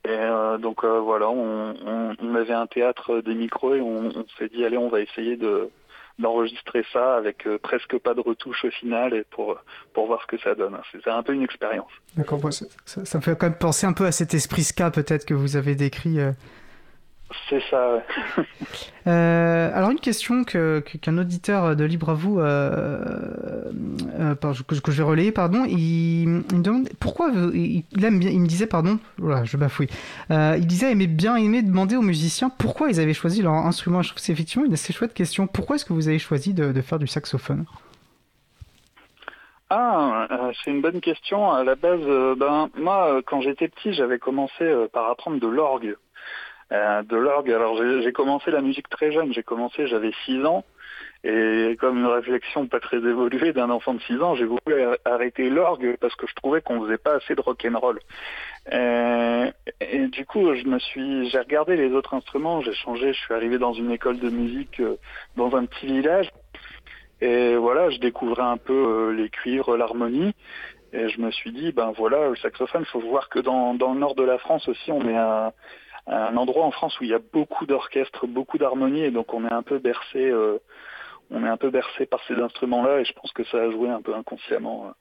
[0.04, 0.18] Et
[0.62, 5.00] donc voilà, on, avait un théâtre des micros et on, s'est dit allez, on va
[5.02, 5.70] essayer de
[6.18, 9.58] d'enregistrer ça avec presque pas de retouche au final pour
[9.96, 10.78] voir ce que ça donne.
[10.92, 11.92] C'est un peu une expérience.
[12.18, 15.34] D'accord, ça, me fait quand même penser un peu à cet esprit ska peut-être que
[15.34, 16.20] vous avez décrit
[17.50, 18.04] c'est ça.
[19.08, 23.04] euh, alors une question que qu'un auditeur de Libre à vous euh,
[24.20, 28.48] euh, que, je vais relayer, pardon, il, me demande pourquoi il, aime bien, il me
[28.48, 29.90] disait pardon, voilà, je bafouille.
[30.30, 34.02] Il disait aimer bien aimer demander aux musiciens pourquoi ils avaient choisi leur instrument.
[34.02, 35.46] Je trouve que c'est effectivement une assez chouette question.
[35.46, 37.66] Pourquoi est-ce que vous avez choisi de, de faire du saxophone?
[39.72, 40.28] Ah,
[40.64, 41.52] c'est une bonne question.
[41.52, 42.02] À la base,
[42.38, 45.96] ben moi, quand j'étais petit, j'avais commencé par apprendre de l'orgue.
[46.72, 47.52] Euh, de l'orgue.
[47.52, 50.64] Alors j'ai commencé la musique très jeune, j'ai commencé, j'avais 6 ans,
[51.24, 55.50] et comme une réflexion pas très évoluée d'un enfant de 6 ans, j'ai voulu arrêter
[55.50, 58.00] l'orgue parce que je trouvais qu'on faisait pas assez de rock'n'roll.
[58.72, 59.50] Euh,
[59.82, 63.34] et du coup, je me suis, j'ai regardé les autres instruments, j'ai changé, je suis
[63.34, 64.98] arrivé dans une école de musique euh,
[65.38, 66.30] dans un petit village,
[67.20, 70.36] et voilà, je découvrais un peu les cuivres, l'harmonie.
[70.92, 73.94] Et je me suis dit, ben voilà, le saxophone, il faut voir que dans, dans
[73.94, 75.52] le nord de la France aussi, on est un,
[76.10, 79.46] un endroit en France où il y a beaucoup d'orchestres, beaucoup d'harmonie, et donc on
[79.46, 80.58] est un peu bercé, euh,
[81.30, 83.90] on est un peu bercé par ces instruments-là, et je pense que ça a joué
[83.90, 84.92] un peu inconsciemment, euh,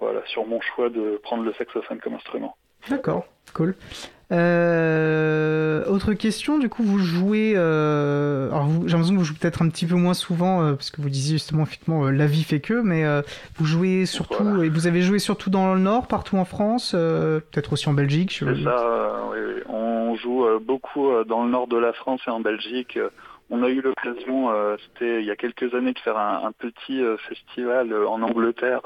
[0.00, 2.56] voilà, sur mon choix de prendre le saxophone comme instrument.
[2.88, 3.74] D'accord, cool.
[4.32, 7.52] Euh, autre question, du coup, vous jouez.
[7.54, 8.50] Euh...
[8.50, 11.00] Alors, j'ai l'impression que vous jouez peut-être un petit peu moins souvent, euh, parce que
[11.00, 13.04] vous disiez justement, effectivement, la vie fait que, mais
[13.56, 14.62] vous jouez surtout.
[14.62, 18.42] Et vous avez joué surtout dans le Nord, partout en France, peut-être aussi en Belgique.
[18.44, 19.62] C'est ça, oui, oui.
[19.68, 22.98] On joue beaucoup dans le Nord de la France et en Belgique.
[23.48, 27.00] On a eu l'occasion, euh, c'était il y a quelques années, de faire un, petit
[27.00, 28.80] euh, festival euh, en Angleterre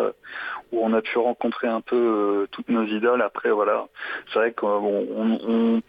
[0.70, 3.22] où on a pu rencontrer un peu toutes nos idoles.
[3.22, 3.86] Après, voilà,
[4.32, 5.80] c'est vrai qu'on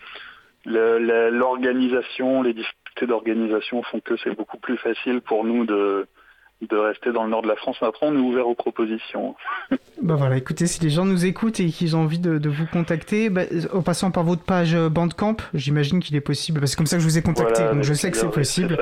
[0.66, 6.08] l'organisation, les difficultés d'organisation font que c'est beaucoup plus facile pour nous de
[6.68, 7.78] de rester dans le nord de la France.
[7.82, 9.36] Après, on est ouvert aux propositions.
[10.02, 13.30] bah voilà, écoutez, si les gens nous écoutent et qu'ils ont envie de, vous contacter,
[13.30, 13.44] bah,
[13.74, 16.98] en passant par votre page Bandcamp, j'imagine qu'il est possible, parce que c'est comme ça
[16.98, 18.78] que je vous ai contacté, donc je sais que c'est possible.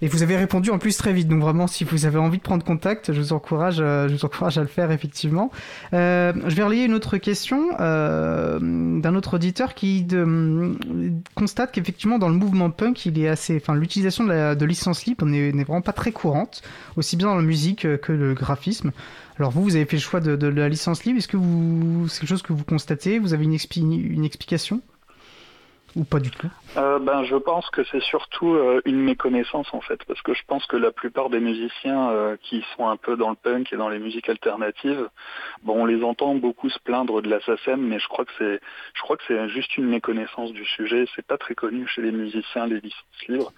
[0.00, 1.28] Et vous avez répondu en plus très vite.
[1.28, 4.24] Donc vraiment, si vous avez envie de prendre contact, je vous encourage, euh, je vous
[4.24, 5.50] encourage à le faire effectivement.
[5.92, 8.58] Euh, je vais relayer une autre question euh,
[9.00, 10.76] d'un autre auditeur qui de,
[11.34, 15.04] constate qu'effectivement dans le mouvement punk, il est assez, enfin l'utilisation de, la, de licence
[15.04, 16.62] libre n'est vraiment pas très courante,
[16.96, 18.92] aussi bien dans la musique que le graphisme.
[19.38, 21.18] Alors vous, vous avez fait le choix de, la licence libre.
[21.18, 23.18] Est-ce que vous, c'est quelque chose que vous constatez?
[23.18, 24.80] Vous avez une explication?
[25.96, 29.80] Ou pas du tout euh, ben, Je pense que c'est surtout euh, une méconnaissance en
[29.80, 33.16] fait, parce que je pense que la plupart des musiciens euh, qui sont un peu
[33.16, 35.08] dans le punk et dans les musiques alternatives,
[35.62, 38.60] bon, on les entend beaucoup se plaindre de la SACEM, mais je crois que c'est,
[38.94, 41.06] je crois que c'est juste une méconnaissance du sujet.
[41.16, 43.52] C'est pas très connu chez les musiciens les licences libres.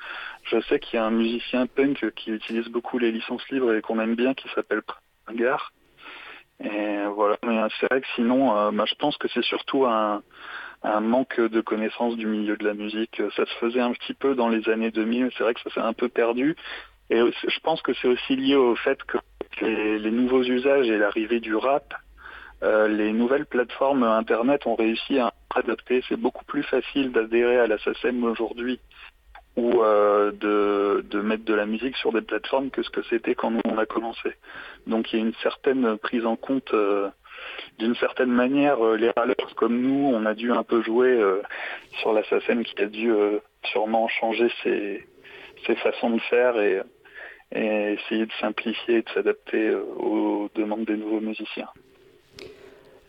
[0.44, 3.82] Je sais qu'il y a un musicien punk qui utilise beaucoup les licences libres et
[3.82, 4.82] qu'on aime bien, qui s'appelle
[5.26, 5.72] Pringar
[6.62, 10.22] Et voilà, mais c'est vrai que sinon, bah, je pense que c'est surtout un,
[10.82, 13.22] un manque de connaissance du milieu de la musique.
[13.36, 15.80] Ça se faisait un petit peu dans les années 2000, c'est vrai que ça s'est
[15.80, 16.56] un peu perdu.
[17.10, 19.18] Et je pense que c'est aussi lié au fait que
[19.60, 21.92] les, nouveaux usages et l'arrivée du rap,
[22.62, 26.02] euh, les nouvelles plateformes Internet ont réussi à adapter.
[26.08, 28.78] C'est beaucoup plus facile d'adhérer à la SACEM aujourd'hui
[29.56, 33.52] ou euh, de, mettre de la musique sur des plateformes que ce que c'était quand
[33.64, 34.34] on a commencé.
[34.86, 37.08] Donc il y a une certaine prise en compte euh,
[37.78, 41.18] d'une certaine manière, les râleurs comme nous, on a dû un peu jouer
[42.00, 43.12] sur la SACEM qui a dû
[43.64, 45.06] sûrement changer ses,
[45.82, 46.82] façons de faire et
[47.52, 51.68] essayer de simplifier et de s'adapter euh, aux demandes des nouveaux musiciens.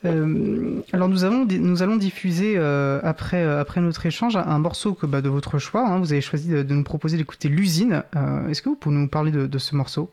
[0.04, 5.06] Euh, alors nous allons, nous allons diffuser euh, après, après notre échange un, morceau que,
[5.06, 5.88] bah, de votre choix.
[5.88, 6.00] Hein.
[6.00, 8.04] vous avez choisi de, nous proposer d'écouter L'usine.
[8.50, 10.10] Est-ce que vous pouvez nous parler de, ce morceau?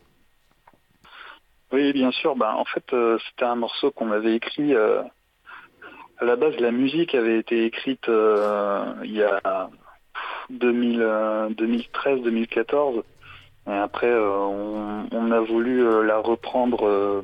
[1.72, 2.36] Oui, bien sûr.
[2.36, 2.94] Bah, en fait,
[3.28, 4.74] c'était un morceau qu'on avait écrit.
[4.74, 5.04] à
[6.22, 9.70] la base, la musique avait été écrite il y a
[10.52, 13.02] 2013-2014
[13.68, 17.22] et après, euh, on, a voulu euh, la reprendre euh,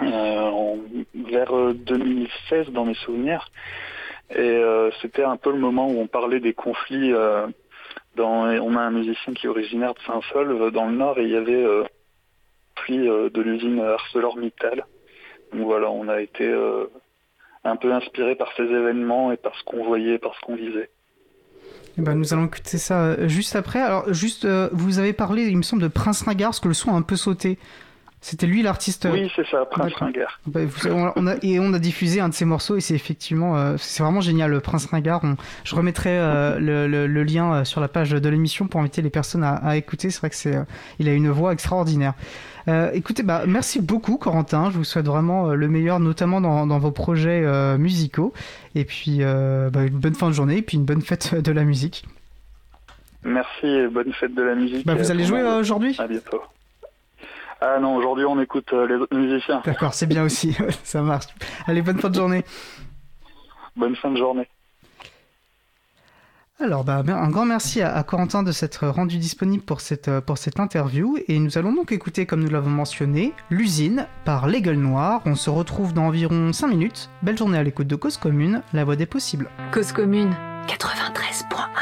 [0.00, 3.50] vers 2016 dans mes souvenirs.
[4.34, 4.62] Et
[5.02, 7.12] c'était un peu le moment où on parlait des conflits.
[8.16, 11.30] Dans, on a un musicien qui est originaire de Saint-Solve dans le Nord et il
[11.30, 11.84] y avait euh,
[12.84, 14.84] conflit de l'usine ArcelorMittal.
[15.52, 16.52] Donc voilà, on a été
[17.64, 20.90] un peu inspiré par ces événements et par ce qu'on voyait, par ce qu'on visait.
[21.96, 23.80] Eh ben, nous allons écouter ça euh, juste après.
[23.80, 26.74] Alors, juste, euh, vous avez parlé, il me semble, de Prince Ringard, parce que le
[26.74, 27.58] son a un peu sauté.
[28.24, 29.06] C'était lui l'artiste.
[29.12, 30.40] Oui, c'est ça, Prince Ringard.
[30.46, 30.60] Bah,
[31.16, 34.02] on a, et on a diffusé un de ses morceaux et c'est effectivement, euh, c'est
[34.02, 35.22] vraiment génial, Prince Ringard.
[35.64, 36.18] je remettrai
[36.58, 40.10] le, le, lien sur la page de l'émission pour inviter les personnes à, à écouter.
[40.10, 40.56] C'est vrai que c'est,
[40.98, 42.14] il a une voix extraordinaire.
[42.68, 44.70] Euh, écoutez, bah, merci beaucoup Corentin.
[44.70, 48.32] Je vous souhaite vraiment euh, le meilleur, notamment dans, dans vos projets euh, musicaux.
[48.74, 51.64] Et puis bah, une bonne fin de journée et puis une bonne fête de la
[51.64, 52.04] musique.
[53.24, 54.86] Merci et bonne fête de la musique.
[54.88, 55.96] Vous allez jouer aujourd'hui?
[55.98, 56.40] À bientôt.
[57.66, 59.62] Ah non, aujourd'hui on écoute les autres musiciens.
[59.64, 60.54] D'accord, c'est bien aussi,
[60.84, 61.26] ça marche.
[61.66, 62.44] Allez, bonne fin de journée.
[63.74, 64.48] Bonne fin de journée.
[66.60, 70.38] Alors, bah, un grand merci à, Corentin de s'être rendu disponible pour cette, euh, pour
[70.38, 71.18] cette interview.
[71.26, 75.20] Et nous allons donc écouter, comme nous l'avons mentionné, L'usine par Les Gueules Noires.
[75.26, 77.10] On se retrouve dans environ 5 minutes.
[77.22, 79.50] Belle journée à l'écoute de Cause Commune, la voix des possibles.
[79.72, 80.32] Cause Commune
[80.68, 81.73] 93.1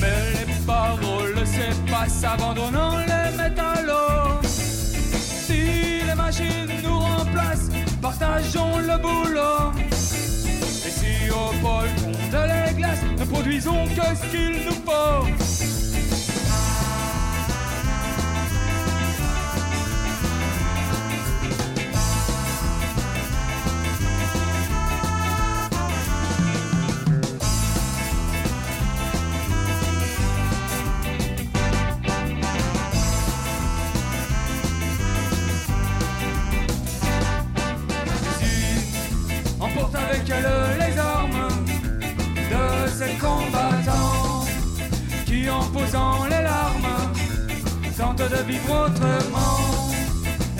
[0.00, 4.40] Mais les paroles s'effacent abandonnant les métallos.
[4.42, 9.72] Si les machines nous remplacent, partageons le boulot.
[9.90, 11.94] Et si au pôle
[12.30, 15.59] de les glaces, ne produisons que ce qu'il nous faut.
[48.50, 49.92] Vivre autrement.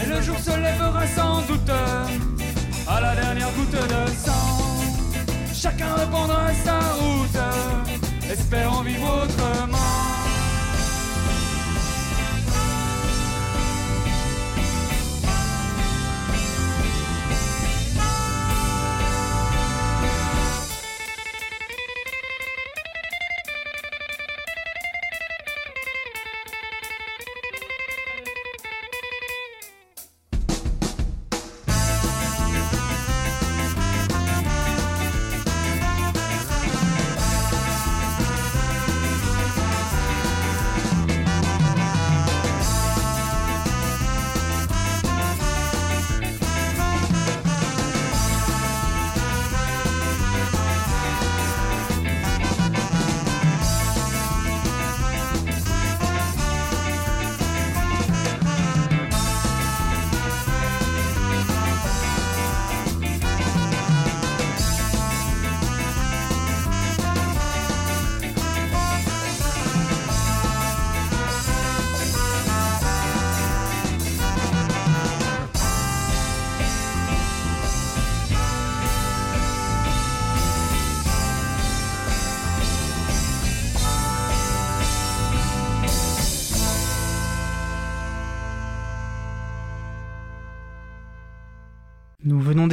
[0.01, 1.71] Et le jour se lèvera sans doute
[2.87, 4.57] à la dernière goutte de sang.
[5.53, 10.10] Chacun reprendra sa route, espérant vivre autrement.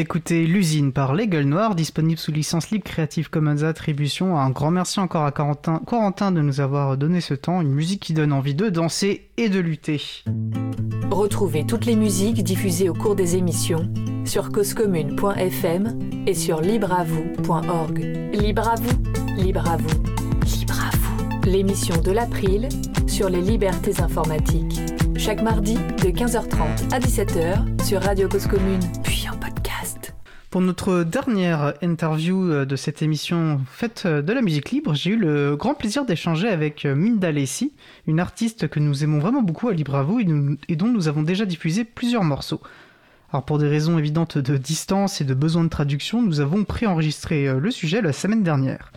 [0.08, 4.38] D'écouter L'usine par Les Gueules Noires, disponible sous licence libre Creative Commons Attribution.
[4.38, 8.14] Un grand merci encore à Corentin, de nous avoir donné ce temps, une musique qui
[8.14, 10.01] donne envie de danser et de lutter.
[11.12, 13.91] Retrouvez toutes les musiques diffusées au cours des émissions
[14.24, 17.99] sur causecommune.fm et sur libreavoue.org.
[18.34, 20.03] Libre à vous, libre à vous,
[20.58, 21.49] libre à vous.
[21.49, 22.70] L'émission de l'April
[23.08, 24.80] sur les libertés informatiques.
[25.18, 28.80] Chaque mardi de 15h30 à 17h sur Radio Cause Commune.
[30.49, 35.11] Pour notre dernière interview euh, de cette émission faite euh, de la musique libre, j'ai
[35.11, 37.73] eu le grand plaisir d'échanger avec euh, Minda Lessi,
[38.07, 40.27] une artiste que nous aimons vraiment beaucoup à Libre à vous et,
[40.69, 42.61] et dont nous avons déjà diffusé plusieurs morceaux.
[43.33, 47.59] Alors pour des raisons évidentes de distance et de besoin de traduction, nous avons préenregistré
[47.59, 48.93] le sujet la semaine dernière.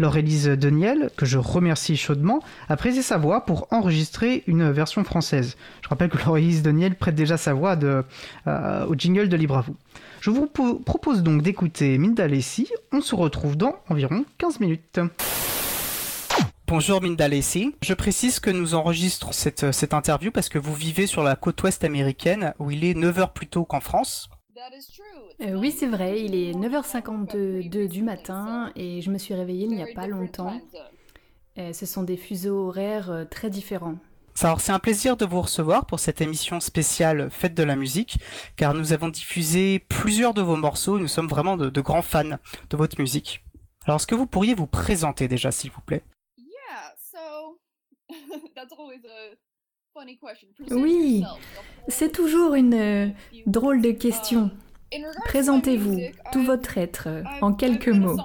[0.00, 5.56] Laure-Élise Deniel, que je remercie chaudement, a prêté sa voix pour enregistrer une version française.
[5.82, 9.76] Je rappelle que Laure-Élise Deniel prête déjà sa voix euh, au jingle de Libre vous.
[10.20, 12.68] Je vous po- propose donc d'écouter Minda Lessi.
[12.92, 15.00] On se retrouve dans environ 15 minutes.
[16.66, 17.74] Bonjour Minda Lessi.
[17.82, 21.62] Je précise que nous enregistrons cette, cette interview parce que vous vivez sur la côte
[21.62, 24.30] ouest américaine où il est 9h plus tôt qu'en France.
[25.40, 29.74] Euh, oui, c'est vrai, il est 9h52 du matin et je me suis réveillée il
[29.74, 30.60] n'y a pas longtemps.
[31.58, 33.96] Euh, ce sont des fuseaux horaires euh, très différents.
[34.42, 38.18] Alors c'est un plaisir de vous recevoir pour cette émission spéciale Fête de la musique,
[38.56, 42.02] car nous avons diffusé plusieurs de vos morceaux et nous sommes vraiment de, de grands
[42.02, 42.38] fans
[42.70, 43.44] de votre musique.
[43.84, 46.04] Alors est-ce que vous pourriez vous présenter déjà s'il vous plaît?
[50.70, 51.24] Oui,
[51.88, 53.08] c'est toujours une euh,
[53.46, 54.50] drôle de question.
[55.24, 56.00] Présentez-vous,
[56.32, 57.08] tout votre être,
[57.40, 58.18] en quelques mots.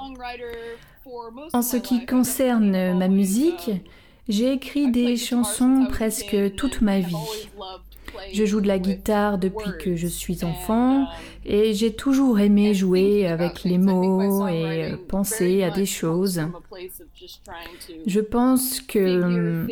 [1.54, 3.72] En ce qui concerne euh, ma musique,
[4.28, 7.16] j'ai écrit des chansons presque toute ma vie.
[8.34, 11.08] Je joue de la guitare depuis que je suis enfant
[11.46, 16.42] et j'ai toujours aimé jouer avec les mots et euh, penser à des choses.
[18.06, 19.68] Je pense que hum,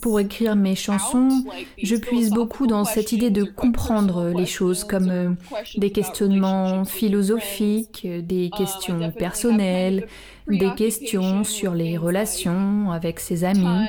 [0.00, 1.44] pour écrire mes chansons,
[1.82, 5.30] je puise beaucoup dans cette idée de comprendre les choses comme euh,
[5.76, 10.06] des questionnements philosophiques, des questions personnelles,
[10.48, 13.86] des questions sur les relations avec ses amis.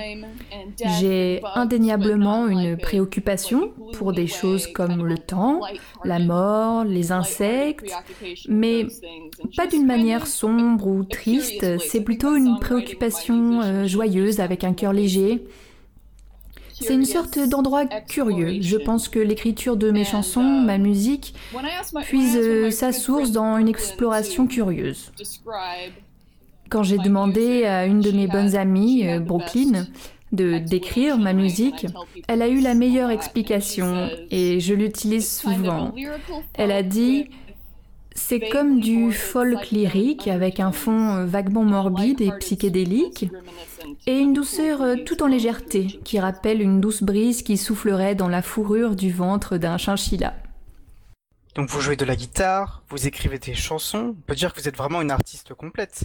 [0.99, 5.62] J'ai indéniablement une préoccupation pour des choses comme le temps,
[6.03, 7.91] la mort, les insectes,
[8.47, 8.88] mais
[9.55, 14.93] pas d'une manière sombre ou triste, c'est plutôt une préoccupation euh, joyeuse avec un cœur
[14.93, 15.45] léger.
[16.82, 18.62] C'est une sorte d'endroit curieux.
[18.62, 21.34] Je pense que l'écriture de mes chansons, ma musique,
[22.03, 25.12] puise sa source dans une exploration curieuse.
[26.70, 29.88] Quand j'ai demandé à une de mes bonnes amies, euh, Brooklyn,
[30.32, 31.88] de décrire ma musique,
[32.28, 35.93] elle a eu la meilleure explication et je l'utilise souvent.
[36.53, 37.30] Elle a dit
[38.13, 43.32] c'est comme du folk lyrique avec un fond euh, vaguement morbide et psychédélique
[44.05, 48.28] et une douceur euh, tout en légèreté qui rappelle une douce brise qui soufflerait dans
[48.28, 50.36] la fourrure du ventre d'un chinchilla.
[51.55, 54.67] Donc vous jouez de la guitare, vous écrivez des chansons, on peut dire que vous
[54.67, 56.03] êtes vraiment une artiste complète.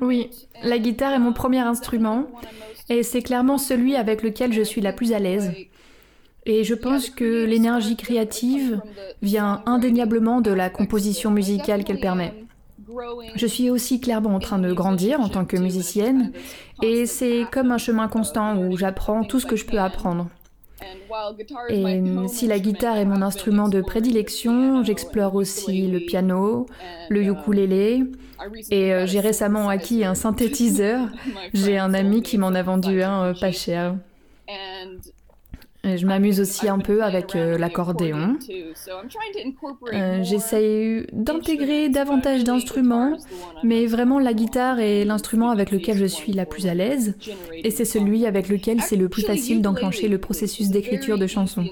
[0.00, 0.30] Oui,
[0.62, 2.26] la guitare est mon premier instrument
[2.88, 5.52] et c'est clairement celui avec lequel je suis la plus à l'aise.
[6.46, 8.80] Et je pense que l'énergie créative
[9.22, 12.34] vient indéniablement de la composition musicale qu'elle permet.
[13.36, 16.32] Je suis aussi clairement en train de grandir en tant que musicienne
[16.82, 20.28] et c'est comme un chemin constant où j'apprends tout ce que je peux apprendre.
[21.68, 26.66] Et si la guitare est mon instrument de prédilection, j'explore aussi le piano,
[27.08, 28.04] le ukulélé,
[28.70, 31.08] et euh, j'ai récemment acquis un synthétiseur.
[31.52, 33.96] J'ai un ami qui m'en a vendu un euh, pas cher.
[35.82, 38.36] Je m'amuse aussi un peu avec euh, l'accordéon.
[40.22, 43.16] J'essaye d'intégrer davantage d'instruments,
[43.62, 47.14] mais vraiment la guitare est l'instrument avec lequel je suis la plus à l'aise,
[47.52, 51.66] et c'est celui avec lequel c'est le plus facile d'enclencher le processus d'écriture de chansons.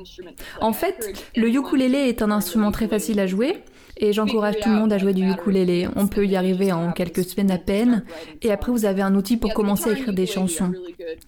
[0.61, 3.63] En fait, le ukulélé est un instrument très facile à jouer,
[3.99, 5.89] et j'encourage tout le monde à jouer du ukulélé.
[5.97, 8.05] On peut y arriver en quelques semaines à peine.
[8.43, 10.73] Et après, vous avez un outil pour commencer à écrire des chansons.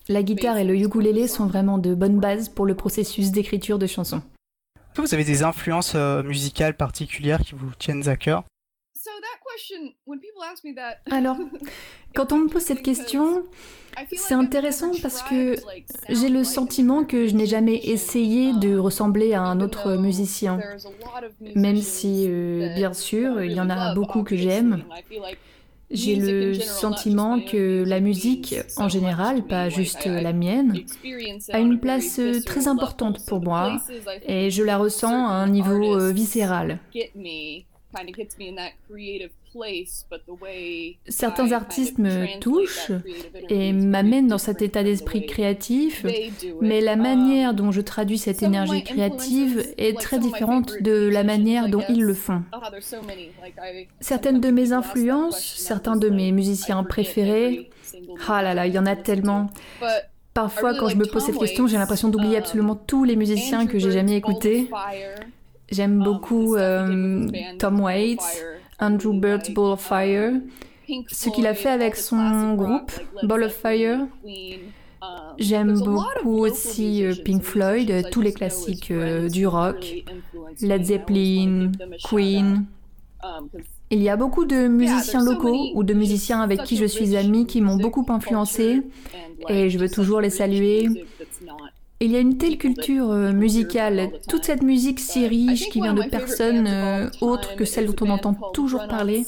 [0.08, 3.86] La guitare et le ukulélé sont vraiment de bonnes bases pour le processus d'écriture de
[3.86, 4.22] chansons.
[4.96, 8.44] Vous avez des influences euh, musicales particulières qui vous tiennent à cœur?
[11.10, 11.36] Alors,
[12.14, 13.44] quand on me pose cette question,
[14.12, 15.56] c'est intéressant parce que
[16.08, 20.60] j'ai le sentiment que je n'ai jamais essayé de ressembler à un autre musicien.
[21.54, 24.84] Même si, euh, bien sûr, il y en a beaucoup que j'aime.
[25.90, 30.84] J'ai le sentiment que la musique, en général, pas juste la mienne,
[31.52, 33.80] a une place très importante pour moi
[34.24, 36.78] et je la ressens à un niveau euh, viscéral.
[41.08, 42.92] Certains artistes me touchent
[43.48, 46.06] et m'amènent dans cet état d'esprit créatif,
[46.60, 51.68] mais la manière dont je traduis cette énergie créative est très différente de la manière
[51.68, 52.42] dont ils le font.
[54.00, 57.70] Certaines de mes influences, certains de mes musiciens préférés,
[58.28, 59.48] ah là là, il y en a tellement.
[60.32, 63.78] Parfois, quand je me pose cette question, j'ai l'impression d'oublier absolument tous les musiciens que
[63.78, 64.70] j'ai jamais écoutés.
[65.70, 67.28] J'aime beaucoup euh,
[67.58, 68.18] Tom Waits,
[68.80, 70.32] Andrew Bird's Ball of Fire,
[71.08, 74.06] ce qu'il a fait avec son groupe Ball of Fire.
[75.38, 80.04] J'aime beaucoup aussi euh, Pink Floyd, tous les classiques euh, du rock,
[80.60, 81.72] Led Zeppelin,
[82.04, 82.66] Queen.
[83.90, 87.46] Il y a beaucoup de musiciens locaux ou de musiciens avec qui je suis amie
[87.46, 88.82] qui m'ont beaucoup influencé
[89.48, 90.88] et je veux toujours les saluer.
[92.02, 95.92] Il y a une telle culture euh, musicale, toute cette musique si riche qui vient
[95.92, 99.26] de personnes euh, autres que celles dont on entend toujours parler.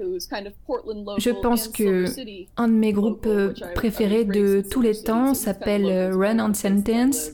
[0.00, 2.06] Je pense que
[2.56, 7.32] un de mes groupes euh, préférés de tous les temps s'appelle Run on Sentence,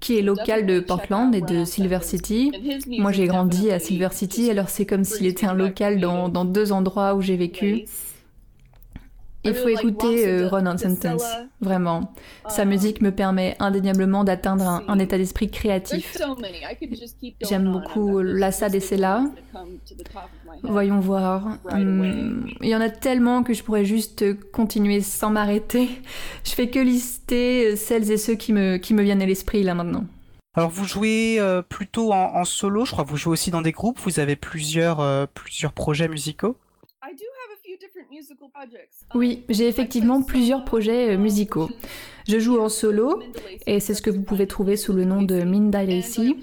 [0.00, 2.50] qui est local de Portland et de Silver City.
[2.98, 6.44] Moi, j'ai grandi à Silver City, alors c'est comme s'il était un local dans, dans
[6.44, 7.84] deux endroits où j'ai vécu.
[9.44, 11.24] Il faut écouter euh, Run on Sentence,
[11.60, 12.12] vraiment.
[12.48, 16.16] Sa um, musique me permet indéniablement d'atteindre un, état d'esprit créatif.
[17.42, 19.24] J'aime beaucoup Lassa Sela.
[20.62, 21.58] Voyons voir.
[21.70, 25.88] Hmm, il y en a tellement que je pourrais juste continuer sans m'arrêter.
[26.44, 29.62] Je fais que lister euh, celles et ceux qui me, qui me viennent à l'esprit
[29.62, 30.04] là maintenant.
[30.54, 33.72] Alors vous jouez euh, plutôt en, solo, je crois que vous jouez aussi dans des
[33.72, 36.56] groupes, vous avez plusieurs, plusieurs projets musicaux
[39.14, 41.70] Oui, j'ai effectivement plusieurs projets euh, musicaux.
[42.28, 43.22] Je joue en solo,
[43.66, 46.34] et c'est ce que vous pouvez trouver sous le nom de Minda Lacey.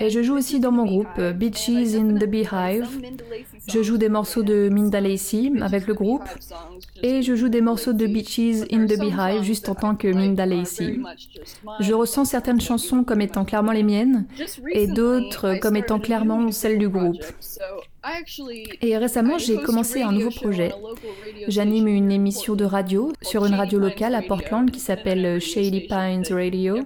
[0.00, 2.88] Et je joue aussi dans mon groupe Beaches in the Beehive.
[3.68, 6.24] Je joue des morceaux de Minda Lacey avec le groupe,
[7.02, 10.46] et je joue des morceaux de Beaches in the Beehive juste en tant que Minda
[10.46, 10.98] Lacey.
[11.80, 14.26] Je ressens certaines chansons comme étant clairement les miennes,
[14.72, 17.24] et d'autres comme étant clairement celles du groupe.
[18.82, 20.72] Et récemment, j'ai commencé un nouveau projet.
[21.48, 26.24] J'anime une émission de radio sur une radio locale à Portland qui s'appelle Shady Pines
[26.30, 26.78] Radio.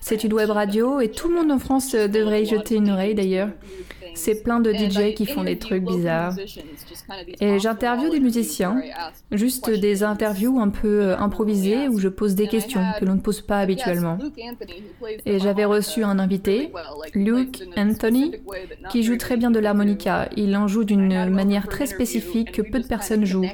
[0.00, 3.14] C'est une web radio et tout le monde en France devrait y jeter une oreille
[3.14, 3.50] d'ailleurs.
[4.14, 6.34] C'est plein de DJ qui font des trucs bizarres.
[7.40, 8.80] Et j'interviewe des musiciens,
[9.30, 13.20] juste des interviews un peu euh, improvisées où je pose des questions que l'on ne
[13.20, 14.18] pose pas habituellement.
[15.26, 16.70] Et j'avais reçu un invité,
[17.14, 18.36] Luke Anthony,
[18.90, 20.28] qui joue très bien de l'harmonica.
[20.36, 23.46] Il en joue d'une manière très spécifique que peu de personnes jouent.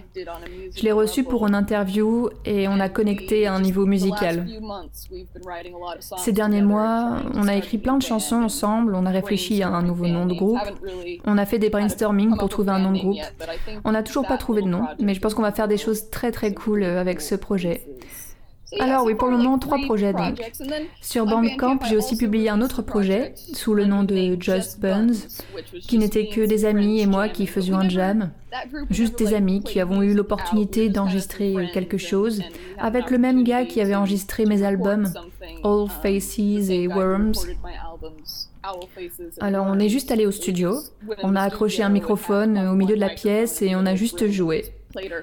[0.76, 4.46] Je l'ai reçu pour une interview et on a connecté à un niveau musical.
[6.18, 9.82] Ces derniers mois, on a écrit plein de chansons ensemble, on a réfléchi à un
[9.82, 10.49] nouveau nom de groupe
[11.24, 13.18] on a fait des brainstorming pour trouver un nom de groupe.
[13.84, 16.11] On n'a toujours pas trouvé de nom, mais je pense qu'on va faire des choses
[16.11, 17.82] très très cool avec ce projet.
[18.78, 20.40] Alors oui, pour le moment, trois projets donc.
[21.01, 25.12] Sur Bandcamp, j'ai aussi publié un autre projet sous le nom de Just Buns,
[25.80, 28.30] qui n'était que des amis et moi qui faisions un jam.
[28.88, 32.42] Juste des amis qui avons eu l'opportunité d'enregistrer quelque chose
[32.78, 35.12] avec le même gars qui avait enregistré mes albums,
[35.64, 37.34] All Faces et Worms.
[39.40, 40.78] Alors on est juste allé au studio,
[41.22, 44.64] on a accroché un microphone au milieu de la pièce et on a juste joué.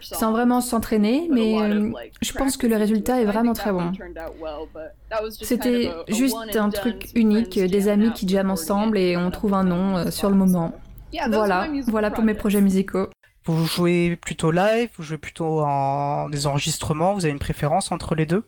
[0.01, 3.91] Sans vraiment s'entraîner, mais euh, je pense que le résultat est vraiment très bon.
[5.41, 9.97] C'était juste un truc unique, des amis qui jamment ensemble et on trouve un nom
[9.97, 10.73] euh, sur le moment.
[11.29, 13.07] Voilà, voilà pour mes projets musicaux.
[13.45, 18.13] Vous jouez plutôt live, vous jouez plutôt en des enregistrements, vous avez une préférence entre
[18.15, 18.43] les deux?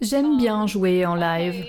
[0.00, 1.64] J'aime bien jouer en live.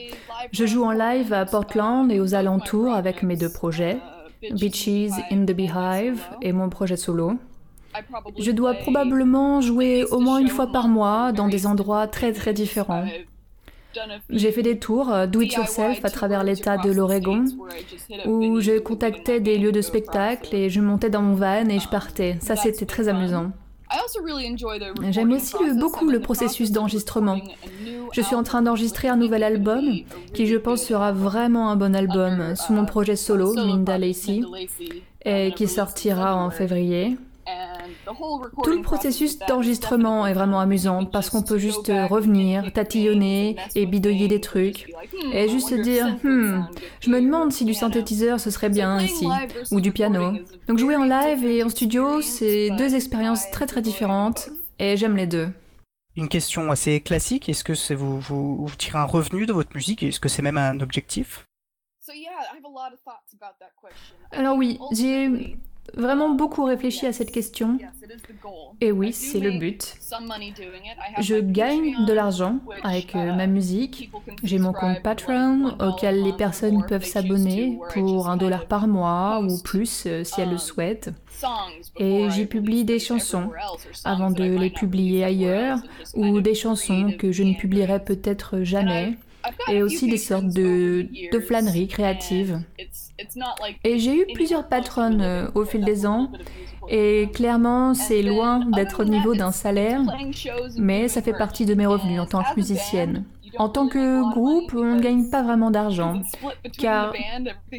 [0.51, 3.97] Je joue en live à Portland et aux alentours avec mes deux projets,
[4.43, 7.33] uh, Beaches in the Beehive et mon projet solo.
[8.37, 12.53] Je dois probablement jouer au moins une fois par mois dans des endroits très très
[12.53, 13.05] différents.
[14.29, 17.45] J'ai fait des tours euh, do it yourself à travers l'état de l'Oregon
[18.25, 21.89] où je contactais des lieux de spectacle et je montais dans mon van et je
[21.89, 22.37] partais.
[22.41, 23.51] Ça c'était très amusant.
[25.09, 27.39] J'aime aussi beaucoup le processus d'enregistrement.
[28.13, 29.83] Je suis en train d'enregistrer un nouvel album
[30.33, 34.41] qui je pense sera vraiment un bon album sous mon projet solo, Minda Lacey,
[35.25, 37.17] et qui sortira en février.
[38.63, 44.27] Tout le processus d'enregistrement est vraiment amusant parce qu'on peut juste revenir, tatillonner et bidouiller
[44.27, 44.93] des trucs
[45.33, 46.65] et juste dire hmm,
[46.99, 49.27] je me demande si du synthétiseur ce serait bien ici
[49.71, 50.33] ou du piano.
[50.67, 54.49] Donc jouer en live et en studio, c'est deux expériences très très différentes
[54.79, 55.49] et j'aime les deux.
[56.15, 59.75] Une question assez classique, est-ce que c'est vous, vous, vous tirez un revenu de votre
[59.75, 61.45] musique Est-ce que c'est même un objectif?
[64.31, 65.57] Alors oui, j'ai
[65.95, 67.77] vraiment beaucoup réfléchi à cette question.
[68.81, 69.95] Et oui, c'est le but.
[71.19, 74.11] Je gagne de l'argent avec euh, ma musique.
[74.43, 79.57] J'ai mon compte Patreon auquel les personnes peuvent s'abonner pour un dollar par mois ou
[79.61, 81.09] plus euh, si elles le souhaitent.
[81.97, 83.51] Et j'y publie des chansons
[84.03, 85.79] avant de les publier ailleurs
[86.15, 89.17] ou des chansons que je ne publierai peut-être jamais
[89.69, 92.61] et aussi des sortes de, de flâneries créatives.
[93.83, 96.31] Et j'ai eu plusieurs patronnes euh, au fil des ans,
[96.89, 100.01] et clairement, c'est loin d'être au niveau d'un salaire,
[100.77, 103.25] mais ça fait partie de mes revenus en tant que musicienne.
[103.57, 106.21] En tant que groupe, on ne gagne pas vraiment d'argent,
[106.77, 107.13] car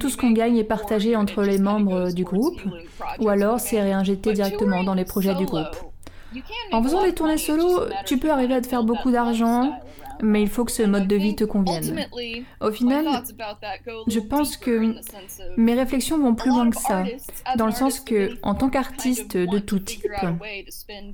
[0.01, 2.61] tout ce qu'on gagne est partagé entre les membres du groupe,
[3.21, 5.77] ou alors c'est réinjecté directement dans les projets du groupe.
[6.73, 9.73] En faisant des tournées solo, tu peux arriver à te faire beaucoup d'argent,
[10.23, 12.07] mais il faut que ce mode de vie te convienne.
[12.61, 13.07] Au final,
[14.07, 14.95] je pense que
[15.57, 17.05] mes réflexions vont plus loin que ça,
[17.57, 20.07] dans le sens que, en tant qu'artiste de tout type,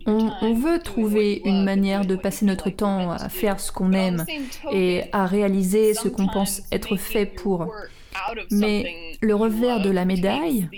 [0.06, 4.24] on, on, veut trouver une manière de passer notre temps à faire ce qu'on aime
[4.72, 7.68] et à réaliser ce qu'on pense être fait pour.
[8.50, 10.68] Mais le revers de la médaille,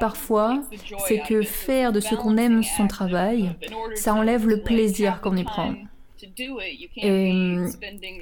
[0.00, 0.62] parfois,
[1.06, 3.50] c'est que faire de ce qu'on aime son travail,
[3.94, 5.74] ça enlève le plaisir qu'on y prend.
[6.96, 7.70] Et hum,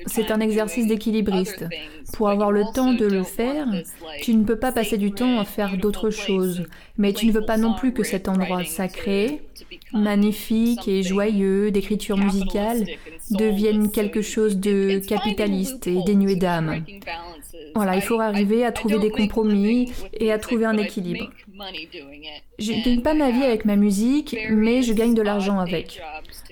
[0.07, 1.67] c'est un exercice d'équilibriste.
[2.13, 3.67] Pour avoir le temps de le faire,
[4.21, 6.65] tu ne peux pas passer du temps à faire d'autres choses,
[6.99, 9.43] mais tu ne veux pas non plus que cet endroit sacré,
[9.93, 12.85] magnifique et joyeux d'écriture musicale
[13.31, 16.85] devienne quelque chose de capitaliste et dénué d'âme.
[17.75, 21.31] Voilà, il faut arriver à trouver des compromis et à trouver un équilibre.
[22.59, 26.01] Je ne gagne pas ma vie avec ma musique, mais je gagne de l'argent avec.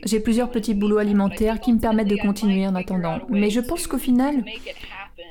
[0.04, 3.20] J'ai plusieurs petits boulots alimentaires qui me permettent de continuer en attendant.
[3.28, 4.44] Mais je pense qu'au final,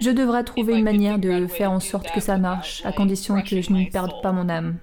[0.01, 3.61] je devrais trouver une manière de faire en sorte que ça marche, à condition que
[3.61, 4.77] je ne perde pas mon âme.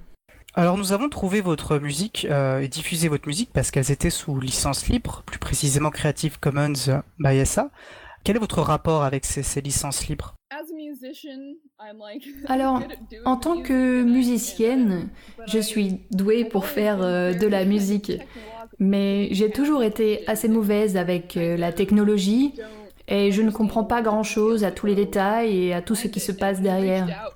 [0.55, 4.41] Alors nous avons trouvé votre musique euh, et diffusé votre musique parce qu'elles étaient sous
[4.41, 7.71] licence libre, plus précisément Creative Commons by SA.
[8.25, 10.35] Quel est votre rapport avec ces, licences libres?
[12.47, 12.83] Alors,
[13.25, 15.09] en tant que musicienne,
[15.47, 18.13] je suis douée pour faire euh, de la musique,
[18.79, 22.55] mais j'ai toujours été assez mauvaise avec euh, la technologie
[23.09, 26.21] et je ne comprends pas grand-chose à tous les détails et à tout ce qui
[26.21, 27.33] se passe derrière.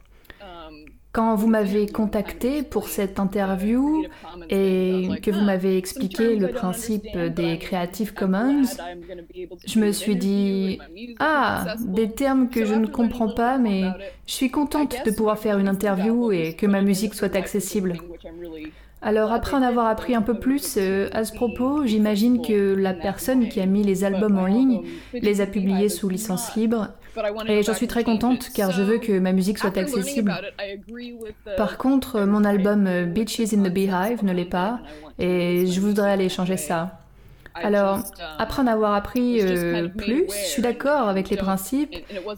[1.12, 4.04] Quand vous m'avez contacté pour cette interview
[4.48, 8.62] et que vous m'avez expliqué le principe des Creative Commons,
[9.66, 10.78] je me suis dit,
[11.18, 13.84] ah, des termes que je ne comprends pas, mais
[14.26, 17.98] je suis contente de pouvoir faire une interview et que ma musique soit accessible.
[19.02, 22.94] Alors après en avoir appris un peu plus euh, à ce propos, j'imagine que la
[22.94, 24.82] personne qui a mis les albums en ligne
[25.12, 26.88] les a publiés sous licence libre
[27.48, 30.32] et j'en suis très contente car je veux que ma musique soit accessible.
[31.56, 34.80] Par contre, mon album euh, Beaches in the Beehive ne l'est pas
[35.18, 36.98] et je voudrais aller changer ça.
[37.54, 38.02] Alors, um,
[38.38, 41.94] après en avoir appris euh, plus, je suis d'accord avec les principes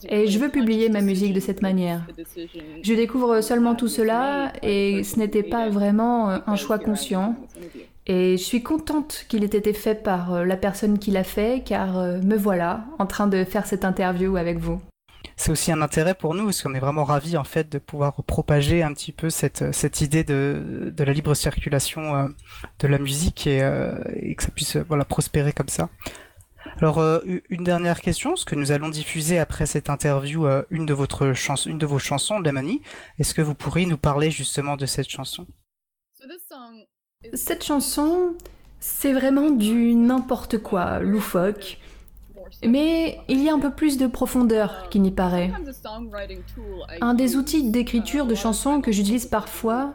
[0.09, 2.01] et je veux publier ma musique de cette manière.
[2.81, 7.35] Je découvre seulement tout cela et ce n'était pas vraiment euh, un choix conscient.
[8.07, 11.63] Et je suis contente qu'il ait été fait par euh, la personne qui l'a fait,
[11.65, 14.79] car me voilà en train de faire cette interview avec vous
[15.37, 18.23] c'est aussi un intérêt pour nous parce qu'on est vraiment ravis en fait de pouvoir
[18.23, 22.27] propager un petit peu cette, cette idée de, de la libre circulation euh,
[22.79, 25.89] de la musique et, euh, et, que ça puisse voilà prospérer comme ça.
[26.79, 30.93] Alors euh, une dernière question, ce que nous allons diffuser après cette interview une de
[30.93, 32.81] votre chans une de vos chansons, Lemony.
[33.19, 35.45] Est-ce que vous pourriez nous parler justement de cette chanson?
[37.33, 38.33] Cette chanson,
[38.79, 41.79] c'est vraiment du n'importe quoi, loufoque.
[42.63, 45.51] Mais il y a un peu plus de profondeur qui n'y paraît.
[47.01, 49.93] Un des outils d'écriture de chansons que j'utilise parfois,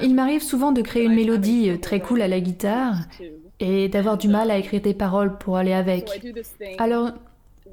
[0.00, 2.96] il m'arrive souvent de créer une mélodie très cool à la guitare
[3.60, 6.22] et d'avoir du mal à écrire des paroles pour aller avec.
[6.78, 7.12] Alors,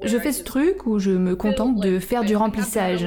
[0.02, 3.06] je fais ce truc où je me contente de faire du remplissage.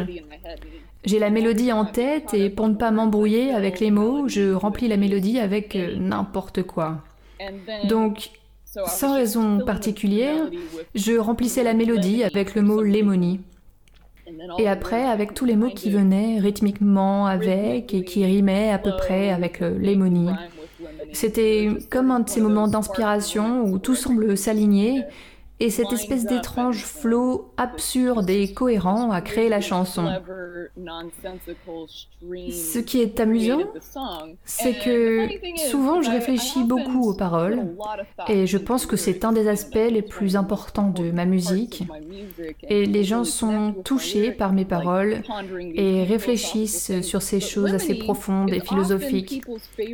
[1.05, 4.87] J'ai la mélodie en tête et pour ne pas m'embrouiller avec les mots, je remplis
[4.87, 6.99] la mélodie avec euh, n'importe quoi.
[7.89, 8.29] Donc,
[8.65, 10.49] sans raison particulière,
[10.95, 13.41] je remplissais la mélodie avec le mot lémonie.
[14.57, 18.95] Et après, avec tous les mots qui venaient rythmiquement avec et qui rimaient à peu
[18.95, 20.29] près avec lémonie.
[21.11, 25.03] C'était comme un de ces moments d'inspiration où tout semble s'aligner
[25.59, 30.09] et cette espèce d'étrange flot absurde et cohérent a créé la chanson.
[32.49, 33.61] Ce qui est amusant,
[34.43, 35.27] c'est que
[35.69, 37.75] souvent je réfléchis beaucoup aux paroles
[38.27, 41.83] et je pense que c'est un des aspects les plus importants de ma musique.
[42.67, 45.21] Et les gens sont touchés par mes paroles
[45.75, 49.43] et réfléchissent sur ces choses assez profondes et philosophiques.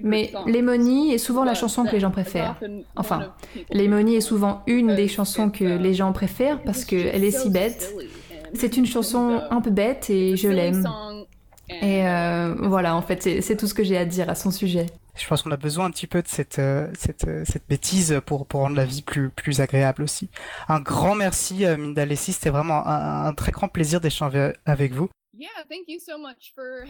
[0.03, 2.59] Mais Lemony est souvent la chanson que les gens préfèrent.
[2.95, 3.33] Enfin,
[3.71, 7.93] Lemony est souvent une des chansons que les gens préfèrent parce qu'elle est si bête.
[8.53, 10.87] C'est une chanson un peu bête et je l'aime.
[11.69, 14.87] Et euh, voilà, en fait, c'est tout ce que j'ai à dire à son sujet.
[15.15, 18.21] Je pense qu'on a besoin un petit peu de cette, euh, cette, euh, cette bêtise
[18.25, 20.29] pour, pour rendre la vie plus, plus agréable aussi.
[20.67, 22.33] Un grand merci, Minda Lessie.
[22.33, 25.09] C'était vraiment un, très grand plaisir d'échanger avec vous.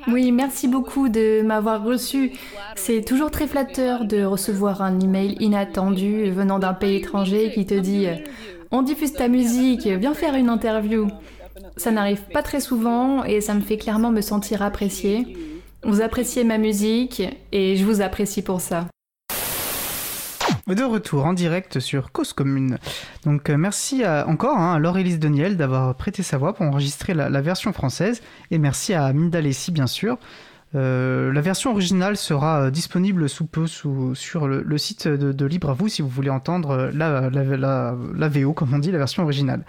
[0.08, 2.32] Oui, merci beaucoup de m'avoir reçu.
[2.76, 7.76] C'est toujours très flatteur de recevoir un email inattendu venant d'un pays étranger qui te
[7.76, 8.08] dit
[8.72, 11.08] on diffuse ta musique, viens faire une interview.
[11.78, 15.38] Ça n'arrive pas très souvent et ça me fait clairement me sentir appréciée.
[15.84, 17.22] Vous appréciez ma musique
[17.52, 18.88] et je vous apprécie pour ça.
[20.70, 22.78] De retour en direct sur Cause Commune.
[23.26, 27.42] Donc euh, merci encore hein, à Laure-Élise Deniel d'avoir prêté sa voix pour enregistrer la,
[27.42, 30.20] version française et merci à Minda Lessi bien sûr.
[30.76, 35.74] Euh, la version originale sera euh, disponible sous peu sur le, site de, Libre à
[35.74, 39.66] vous si vous voulez entendre la, VO, comme on dit, la version originale.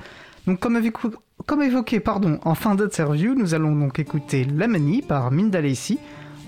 [0.47, 5.63] Donc comme, évoqué pardon, en fin d'interview, nous allons donc écouter La Manie par Minda
[5.63, 5.99] Lessi.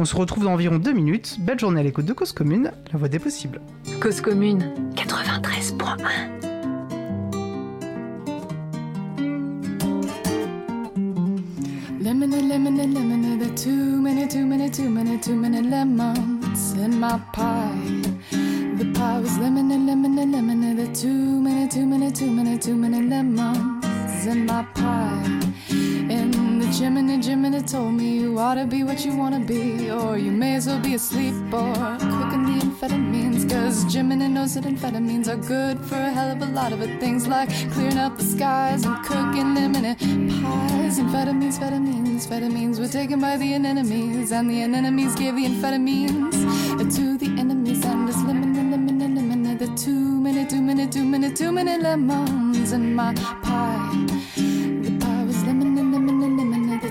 [0.02, 1.36] On se retrouve dans environ deux minutes.
[1.38, 3.60] Belle journée à l'écoute de Cause Commune, la voix des possibles.
[4.00, 5.96] Cause Commune 93.1
[12.02, 17.20] Lemon, lemon, lemon, there too many, too many, too many, too many lemons in my
[17.32, 17.70] pie.
[18.32, 23.02] The pie was lemon, lemon, lemon, there too many, too many, too many, too many
[23.02, 25.42] lemons in my pie.
[25.70, 26.41] In
[26.72, 30.54] Jiminy, Jiminy told me you ought to be what you wanna be, or you may
[30.54, 33.46] as well be asleep or cooking the amphetamines.
[33.50, 36.80] Cause Jiminy knows that amphetamines are good for a hell of a lot of.
[36.98, 39.84] Things like clearing up the skies and cooking lemon
[40.42, 40.98] pies.
[40.98, 46.32] Amphetamines, amphetamines, amphetamines were taken by the anemones, and the anemones gave the amphetamines
[46.96, 47.84] to the enemies.
[47.84, 52.72] And it's lemon, lemon, lemon, the too many, too many, too many, too many lemons
[52.72, 53.12] in my
[53.42, 54.51] pie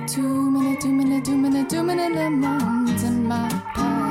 [0.01, 4.01] the too many, too many, too many, too many lemons in my pie.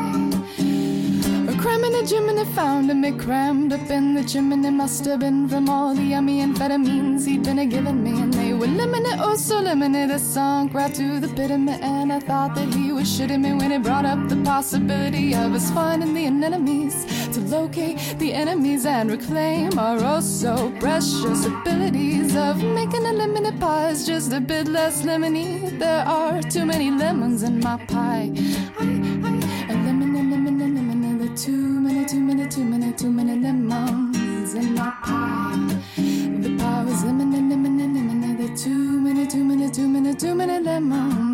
[1.48, 4.70] A cramming a chimney found him, it crammed up in the chimney.
[4.70, 8.52] Must have been from all the yummy amphetamines he'd been a giving me, and they
[8.52, 10.10] were lemonade, oh so lemonade.
[10.10, 13.40] It sunk right to the pit of me, and I thought that he was shitting
[13.40, 18.32] me when he brought up the possibility of us finding the enemies to locate the
[18.32, 24.32] enemies and reclaim our oh so precious abilities of making a lemonade pie is just
[24.32, 25.59] a bit less lemony.
[25.80, 28.30] There are too many lemons in my pie.
[28.78, 32.92] I, I, a lemon, a lemon, a lemon, the too many, too many, too many,
[32.92, 35.80] too many lemons in my pie.
[35.96, 40.14] The pie was lemon, and lemon, and lemon, the too many, too many, too many,
[40.14, 41.29] too many lemons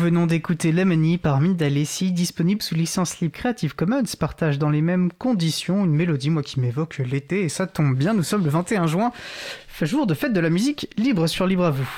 [0.00, 5.12] venons d'écouter Lemony par Mindalessi, disponible sous licence libre Creative Commons, partage dans les mêmes
[5.12, 8.86] conditions une mélodie, moi qui m'évoque l'été, et ça tombe bien, nous sommes le 21
[8.86, 9.12] juin,
[9.82, 11.88] jour de fête de la musique libre sur Libre à vous.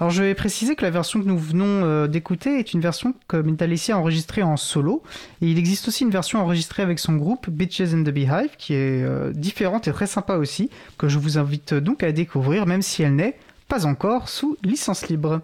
[0.00, 3.14] Alors je vais préciser que la version que nous venons euh, d'écouter est une version
[3.28, 5.04] que Mindalessi a enregistrée en solo,
[5.40, 8.74] et il existe aussi une version enregistrée avec son groupe Bitches in the Beehive, qui
[8.74, 12.82] est euh, différente et très sympa aussi, que je vous invite donc à découvrir, même
[12.82, 13.36] si elle n'est
[13.68, 15.40] pas encore sous licence libre.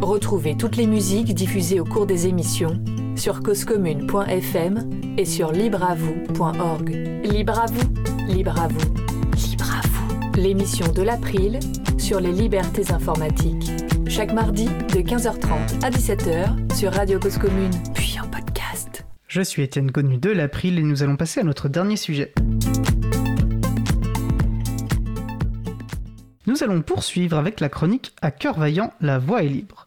[0.00, 2.82] Retrouvez toutes les musiques diffusées au cours des émissions
[3.16, 6.88] sur causecommune.fm et sur libreavoue.org.
[7.24, 8.94] Libre à vous, libre à vous,
[9.36, 10.40] libre à vous.
[10.40, 11.60] L'émission de l'April
[11.98, 13.70] sur les libertés informatiques.
[14.08, 19.04] Chaque mardi de 15h30 à 17h sur Radio Cause Commune, puis en podcast.
[19.28, 22.32] Je suis Étienne Connu de l'April et nous allons passer à notre dernier sujet.
[26.50, 29.86] Nous allons poursuivre avec la chronique À cœur vaillant, la voix est libre.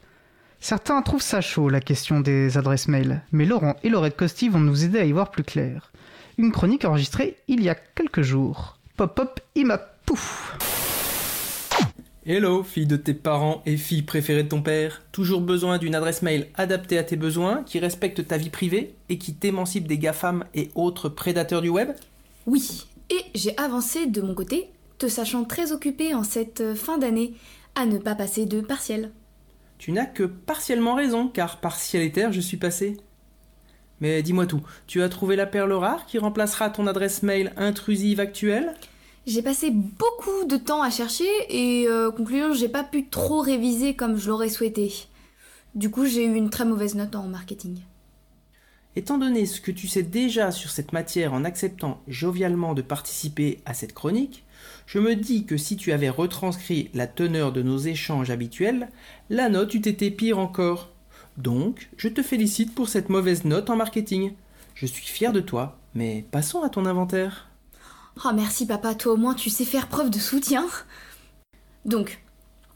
[0.62, 4.62] Certains trouvent ça chaud, la question des adresses mail, mais Laurent et Laurette Costi vont
[4.62, 5.92] nous aider à y voir plus clair.
[6.38, 8.78] Une chronique enregistrée il y a quelques jours.
[8.96, 10.58] Pop pop, ima pouf
[12.26, 15.02] Hello, fille de tes parents et fille préférée de ton père.
[15.12, 19.18] Toujours besoin d'une adresse mail adaptée à tes besoins, qui respecte ta vie privée et
[19.18, 21.90] qui t'émancipe des GAFAM et autres prédateurs du web?
[22.46, 26.98] Oui, et j'ai avancé de mon côté, te sachant très occupé en cette euh, fin
[26.98, 27.34] d'année,
[27.76, 29.12] à ne pas passer de partiel.
[29.78, 32.98] Tu n'as que partiellement raison, car partielitaire je suis passé.
[34.00, 38.20] Mais dis-moi tout, tu as trouvé la perle rare qui remplacera ton adresse mail intrusive
[38.20, 38.74] actuelle?
[39.26, 43.96] J'ai passé beaucoup de temps à chercher et euh, conclusion, j'ai pas pu trop réviser
[43.96, 44.94] comme je l'aurais souhaité.
[45.76, 47.80] Du coup, j'ai eu une très mauvaise note en marketing.
[48.96, 53.60] Étant donné ce que tu sais déjà sur cette matière en acceptant jovialement de participer
[53.66, 54.43] à cette chronique,
[54.86, 58.90] je me dis que si tu avais retranscrit la teneur de nos échanges habituels,
[59.30, 60.90] la note eût été pire encore.
[61.38, 64.34] Donc, je te félicite pour cette mauvaise note en marketing.
[64.76, 67.50] Je suis fier de toi, mais passons à ton inventaire.
[68.26, 70.66] Oh merci papa, toi au moins tu sais faire preuve de soutien.
[71.86, 72.22] Donc,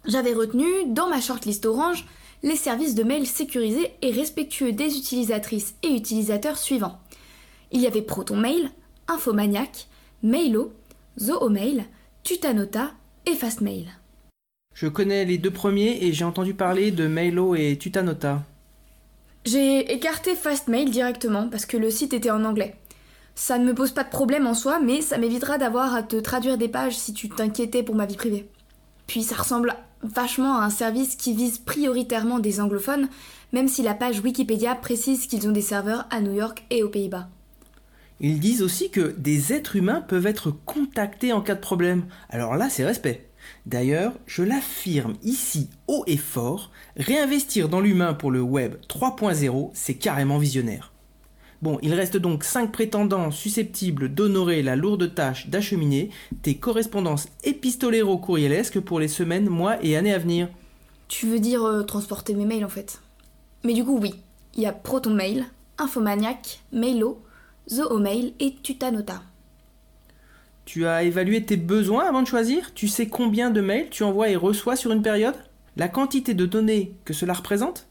[0.05, 2.05] j'avais retenu dans ma shortlist orange
[2.43, 6.99] les services de mail sécurisés et respectueux des utilisatrices et utilisateurs suivants.
[7.71, 8.69] Il y avait ProtonMail,
[9.07, 9.87] Infomaniac,
[10.23, 10.71] Mailo,
[11.19, 11.85] Zoomail,
[12.27, 12.91] Tutanota
[13.25, 13.87] et Fastmail.
[14.75, 18.43] Je connais les deux premiers et j'ai entendu parler de Mailo et Tutanota.
[19.45, 22.75] J'ai écarté Fastmail directement parce que le site était en anglais.
[23.33, 26.17] Ça ne me pose pas de problème en soi, mais ça m'évitera d'avoir à te
[26.17, 28.49] traduire des pages si tu t'inquiétais pour ma vie privée.
[29.07, 29.73] Puis ça ressemble
[30.03, 33.07] vachement à un service qui vise prioritairement des anglophones,
[33.53, 36.89] même si la page Wikipédia précise qu'ils ont des serveurs à New York et aux
[36.89, 37.29] Pays-Bas.
[38.19, 42.05] Ils disent aussi que des êtres humains peuvent être contactés en cas de problème.
[42.29, 43.29] Alors là, c'est respect.
[43.65, 49.93] D'ailleurs, je l'affirme ici haut et fort, réinvestir dans l'humain pour le web 3.0, c'est
[49.93, 50.91] carrément visionnaire.
[51.61, 56.11] Bon, il reste donc 5 prétendants susceptibles d'honorer la lourde tâche d'acheminer
[56.43, 60.49] tes correspondances épistoléro-courrielesques pour les semaines, mois et années à venir.
[61.07, 63.01] Tu veux dire euh, transporter mes mails en fait?
[63.63, 64.13] Mais du coup, oui,
[64.55, 65.45] il y a ProtonMail,
[65.79, 67.23] Infomaniac, Mailo,
[67.69, 69.23] Zoomail et Tutanota.
[70.65, 72.73] Tu as évalué tes besoins avant de choisir?
[72.73, 75.35] Tu sais combien de mails tu envoies et reçois sur une période?
[75.75, 77.87] La quantité de données que cela représente?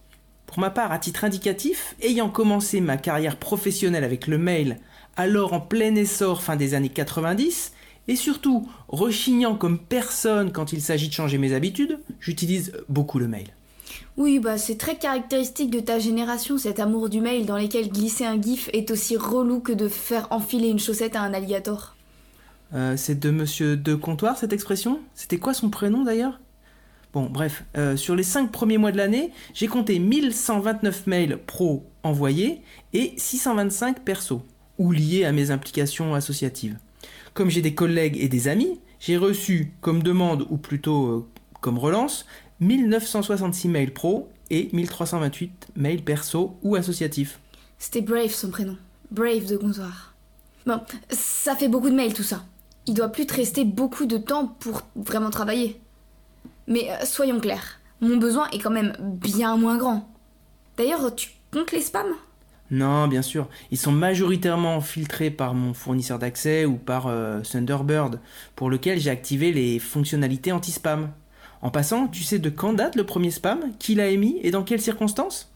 [0.46, 4.78] Pour ma part, à titre indicatif, ayant commencé ma carrière professionnelle avec le mail,
[5.16, 7.72] alors en plein essor fin des années 90,
[8.08, 13.28] et surtout rechignant comme personne quand il s'agit de changer mes habitudes, j'utilise beaucoup le
[13.28, 13.55] mail.
[14.16, 18.24] Oui, bah c'est très caractéristique de ta génération, cet amour du mail dans lequel glisser
[18.24, 21.94] un gif est aussi relou que de faire enfiler une chaussette à un alligator.
[22.74, 25.00] Euh, c'est de monsieur de comptoir cette expression?
[25.14, 26.40] C'était quoi son prénom d'ailleurs?
[27.12, 31.84] Bon, bref, euh, sur les 5 premiers mois de l'année, j'ai compté 1129 mails pro
[32.02, 32.62] envoyés
[32.94, 34.42] et 625 perso,
[34.78, 36.78] ou liés à mes implications associatives.
[37.34, 41.26] Comme j'ai des collègues et des amis, j'ai reçu comme demande, ou plutôt euh,
[41.60, 42.26] comme relance,
[42.60, 47.38] 1966 mails pro et 1328 mails perso ou associatifs.
[47.78, 48.76] C'était Brave son prénom.
[49.10, 50.14] Brave de comptoir.
[50.66, 50.80] Bon,
[51.10, 52.44] ça fait beaucoup de mails tout ça.
[52.86, 55.80] Il doit plus te rester beaucoup de temps pour vraiment travailler.
[56.66, 60.08] Mais euh, soyons clairs, mon besoin est quand même bien moins grand.
[60.76, 62.14] D'ailleurs, tu comptes les spams?
[62.70, 63.48] Non, bien sûr.
[63.70, 68.20] Ils sont majoritairement filtrés par mon fournisseur d'accès ou par euh, Thunderbird,
[68.56, 71.10] pour lequel j'ai activé les fonctionnalités anti-spam.
[71.66, 74.62] En passant, tu sais de quand date le premier spam Qui l'a émis et dans
[74.62, 75.50] quelles circonstances?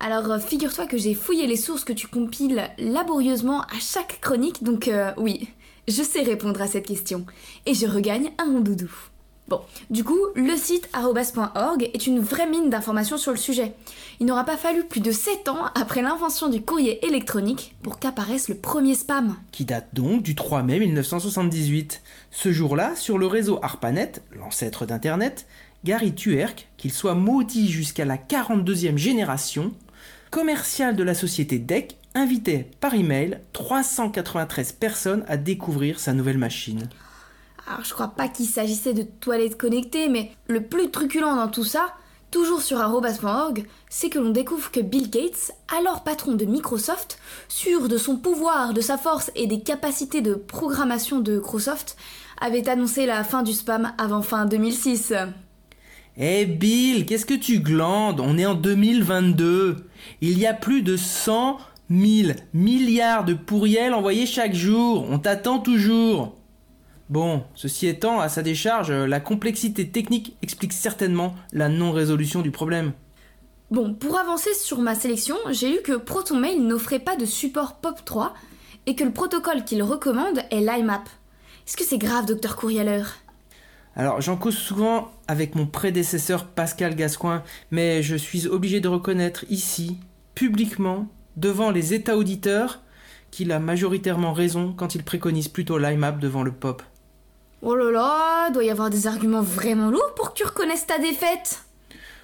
[0.00, 4.64] Alors euh, figure-toi que j'ai fouillé les sources que tu compiles laborieusement à chaque chronique,
[4.64, 5.48] donc oui,
[5.86, 7.24] je sais répondre à cette question.
[7.66, 8.90] Et je regagne un mon doudou.
[9.46, 9.60] Bon,
[9.90, 13.74] du coup, le site arrobas.org est une vraie mine d'informations sur le sujet.
[14.18, 18.48] Il n'aura pas fallu plus de 7 ans après l'invention du courrier électronique pour qu'apparaisse
[18.48, 19.36] le premier spam.
[19.52, 22.00] Qui date donc du 3 mai 1978.
[22.30, 25.46] Ce jour-là, sur le réseau ARPANET, l'ancêtre d'Internet,
[25.84, 29.72] Gary Tuerk, qu'il soit maudit jusqu'à la 42e génération,
[30.30, 36.88] commercial de la société DEC, invitait par email 393 personnes à découvrir sa nouvelle machine.
[37.66, 41.64] Alors je crois pas qu'il s'agissait de toilettes connectées, mais le plus truculent dans tout
[41.64, 41.94] ça,
[42.30, 47.18] toujours sur arrobas.org, c'est que l'on découvre que Bill Gates, alors patron de Microsoft,
[47.48, 51.96] sûr de son pouvoir, de sa force et des capacités de programmation de Microsoft,
[52.40, 55.14] avait annoncé la fin du spam avant fin 2006.
[56.16, 58.20] Eh Bill, qu'est-ce que tu glandes?
[58.20, 59.86] On est en 2022.
[60.20, 61.58] Il y a plus de 100
[61.90, 65.06] 1000 milliards de pourriels envoyés chaque jour.
[65.10, 66.34] On t'attend toujours.
[67.10, 72.92] Bon, ceci étant, à sa décharge, la complexité technique explique certainement la non-résolution du problème.
[73.70, 78.32] Bon, pour avancer sur ma sélection, j'ai lu que ProtonMail n'offrait pas de support POP3
[78.86, 81.08] et que le protocole qu'il recommande est l'IMAP.
[81.66, 83.02] Est-ce que c'est grave, docteur Courrialer
[83.96, 89.44] alors j'en cause souvent avec mon prédécesseur Pascal Gascoin, mais je suis obligé de reconnaître
[89.50, 89.98] ici,
[90.34, 91.06] publiquement,
[91.36, 92.80] devant les États auditeurs
[93.30, 96.82] qu'il a majoritairement raison quand il préconise plutôt l'IMAP devant le pop.
[97.66, 100.98] Oh là là, doit y avoir des arguments vraiment lourds pour que tu reconnaisses ta
[100.98, 101.64] défaite.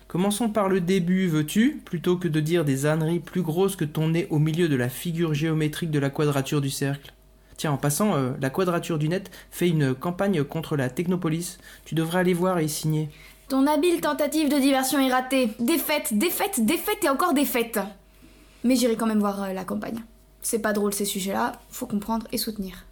[0.07, 4.09] Commençons par le début, veux-tu, plutôt que de dire des âneries plus grosses que ton
[4.09, 7.15] nez au milieu de la figure géométrique de la quadrature du cercle.
[7.57, 11.57] Tiens, en passant, euh, la quadrature du net fait une campagne contre la technopolis.
[11.87, 13.09] Tu devrais aller voir et y signer.
[13.49, 15.53] Ton habile tentative de diversion est ratée.
[15.59, 17.81] Défaite, défaite, défaite et encore défaite.
[18.62, 20.03] Mais j'irai quand même voir euh, la campagne.
[20.43, 22.85] C'est pas drôle ces sujets-là, faut comprendre et soutenir.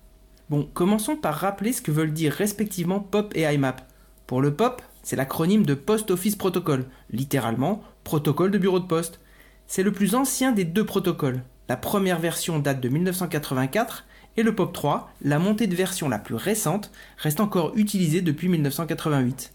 [0.51, 3.83] Bon, commençons par rappeler ce que veulent dire respectivement POP et IMAP.
[4.27, 9.21] Pour le POP, c'est l'acronyme de Post Office Protocol, littéralement protocole de bureau de poste.
[9.67, 11.43] C'est le plus ancien des deux protocoles.
[11.69, 14.07] La première version date de 1984
[14.39, 18.49] et le POP 3, la montée de version la plus récente, reste encore utilisée depuis
[18.49, 19.53] 1988.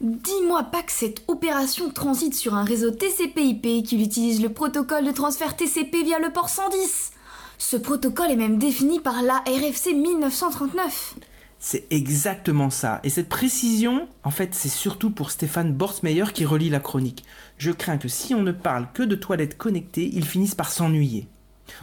[0.00, 5.10] Dis-moi pas que cette opération transite sur un réseau TCP/IP qui utilise le protocole de
[5.10, 7.10] transfert TCP via le port 110.
[7.60, 11.16] Ce protocole est même défini par la RFC 1939.
[11.58, 13.00] C'est exactement ça.
[13.04, 17.22] Et cette précision, en fait, c'est surtout pour Stéphane Borsmeyer qui relie la chronique.
[17.58, 21.28] Je crains que si on ne parle que de toilettes connectées, ils finissent par s'ennuyer.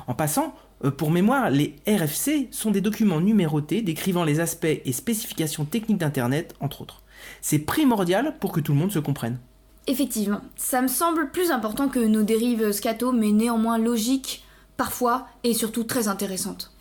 [0.07, 4.91] En passant, euh, pour mémoire, les RFC sont des documents numérotés décrivant les aspects et
[4.91, 7.03] spécifications techniques d'Internet, entre autres.
[7.39, 9.37] C'est primordial pour que tout le monde se comprenne.
[9.85, 14.43] Effectivement, ça me semble plus important que nos dérives scato, mais néanmoins logiques,
[14.77, 16.71] parfois, et surtout très intéressantes.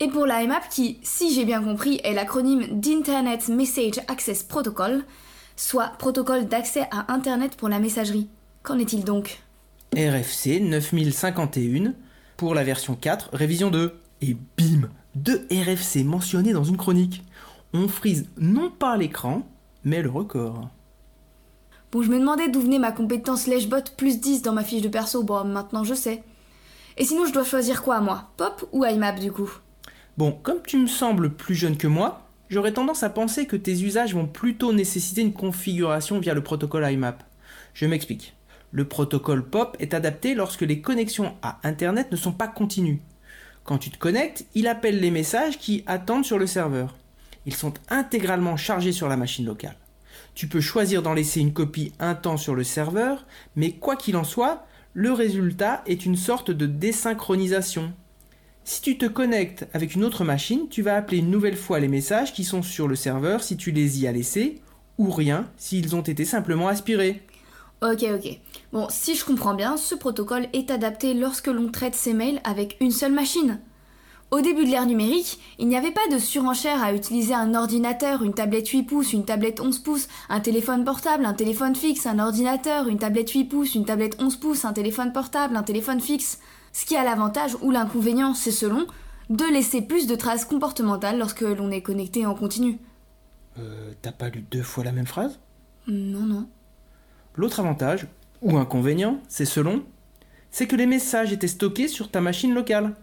[0.00, 5.04] Et pour la MAP, qui, si j'ai bien compris, est l'acronyme d'Internet Message Access Protocol,
[5.56, 8.28] soit protocole d'accès à Internet pour la messagerie.
[8.62, 9.40] Qu'en est-il donc?
[9.96, 11.94] RFC 9051
[12.36, 13.94] pour la version 4, révision 2.
[14.22, 17.24] Et bim Deux RFC mentionnés dans une chronique.
[17.72, 19.46] On frise non pas l'écran,
[19.84, 20.68] mais le record.
[21.92, 24.88] Bon, je me demandais d'où venait ma compétence lèche-bot plus 10 dans ma fiche de
[24.88, 25.22] perso.
[25.22, 26.24] Bon, maintenant je sais.
[26.96, 28.30] Et sinon, je dois choisir quoi, moi?
[28.36, 29.50] Pop ou IMAP, du coup?
[30.16, 33.82] Bon, comme tu me sembles plus jeune que moi, j'aurais tendance à penser que tes
[33.82, 37.24] usages vont plutôt nécessiter une configuration via le protocole IMAP.
[37.74, 38.36] Je m'explique.
[38.70, 43.02] Le protocole POP est adapté lorsque les connexions à Internet ne sont pas continues.
[43.64, 46.94] Quand tu te connectes, il appelle les messages qui attendent sur le serveur.
[47.46, 49.76] Ils sont intégralement chargés sur la machine locale.
[50.34, 53.26] Tu peux choisir d'en laisser une copie un temps sur le serveur,
[53.56, 57.92] mais quoi qu'il en soit, le résultat est une sorte de désynchronisation.
[58.62, 61.88] Si tu te connectes avec une autre machine, tu vas appeler une nouvelle fois les
[61.88, 64.62] messages qui sont sur le serveur si tu les y as laissés,
[64.96, 67.22] ou rien s'ils ont été simplement aspirés.
[67.82, 68.38] Ok, ok.
[68.72, 72.76] Bon, si je comprends bien, ce protocole est adapté lorsque l'on traite ses mails avec
[72.80, 73.58] une seule machine.
[74.34, 78.24] Au début de l'ère numérique, il n'y avait pas de surenchère à utiliser un ordinateur,
[78.24, 82.18] une tablette 8 pouces, une tablette 11 pouces, un téléphone portable, un téléphone fixe, un
[82.18, 86.40] ordinateur, une tablette 8 pouces, une tablette 11 pouces, un téléphone portable, un téléphone fixe.
[86.72, 88.88] Ce qui a l'avantage ou l'inconvénient, c'est selon,
[89.30, 92.80] de laisser plus de traces comportementales lorsque l'on est connecté en continu.
[93.60, 95.38] Euh, t'as pas lu deux fois la même phrase?
[95.86, 96.48] Non, non.
[97.36, 98.08] L'autre avantage,
[98.42, 99.84] ou inconvénient, c'est selon,
[100.50, 102.96] c'est que les messages étaient stockés sur ta machine locale.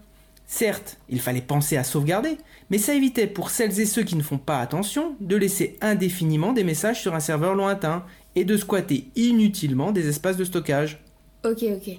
[0.54, 2.36] Certes, il fallait penser à sauvegarder,
[2.68, 6.52] mais ça évitait pour celles et ceux qui ne font pas attention de laisser indéfiniment
[6.52, 8.04] des messages sur un serveur lointain
[8.34, 11.02] et de squatter inutilement des espaces de stockage.
[11.42, 11.98] Ok, ok.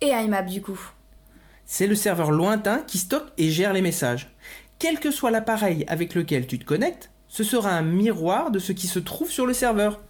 [0.00, 0.80] Et IMAP du coup?
[1.64, 4.34] C'est le serveur lointain qui stocke et gère les messages.
[4.80, 8.72] Quel que soit l'appareil avec lequel tu te connectes, ce sera un miroir de ce
[8.72, 10.00] qui se trouve sur le serveur.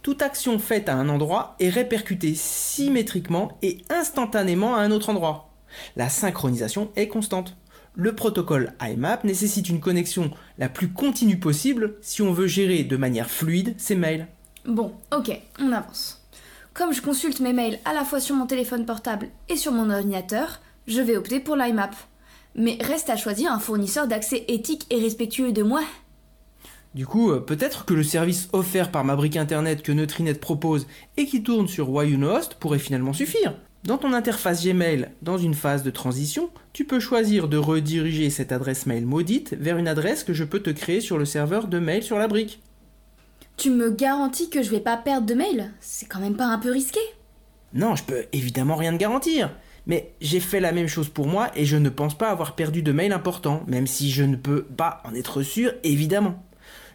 [0.00, 5.53] Toute action faite à un endroit est répercutée symétriquement et instantanément à un autre endroit.
[5.96, 7.56] La synchronisation est constante.
[7.96, 12.96] Le protocole IMAP nécessite une connexion la plus continue possible si on veut gérer de
[12.96, 14.26] manière fluide ses mails.
[14.66, 15.30] Bon, ok,
[15.60, 16.26] on avance.
[16.72, 19.90] Comme je consulte mes mails à la fois sur mon téléphone portable et sur mon
[19.90, 21.94] ordinateur, je vais opter pour l'IMAP.
[22.56, 25.82] Mais reste à choisir un fournisseur d'accès éthique et respectueux de moi.
[26.94, 30.86] Du coup, euh, peut-être que le service offert par ma brique internet que Neutrinet propose
[31.16, 33.54] et qui tourne sur Host pourrait finalement suffire.
[33.84, 38.50] Dans ton interface Gmail, dans une phase de transition, tu peux choisir de rediriger cette
[38.50, 41.78] adresse mail maudite vers une adresse que je peux te créer sur le serveur de
[41.78, 42.62] mail sur la brique.
[43.58, 45.70] Tu me garantis que je vais pas perdre de mail?
[45.80, 46.98] C'est quand même pas un peu risqué?
[47.74, 49.54] Non, je peux évidemment rien te garantir.
[49.86, 52.80] Mais j'ai fait la même chose pour moi et je ne pense pas avoir perdu
[52.80, 56.42] de mails importants, même si je ne peux pas en être sûr, évidemment.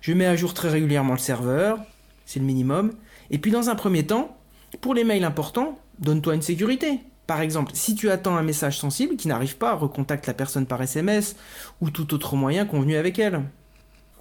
[0.01, 1.77] Je mets à jour très régulièrement le serveur,
[2.25, 2.93] c'est le minimum.
[3.29, 4.35] Et puis dans un premier temps,
[4.81, 7.01] pour les mails importants, donne-toi une sécurité.
[7.27, 10.81] Par exemple, si tu attends un message sensible qui n'arrive pas, recontacte la personne par
[10.81, 11.35] SMS
[11.79, 13.43] ou tout autre moyen convenu avec elle.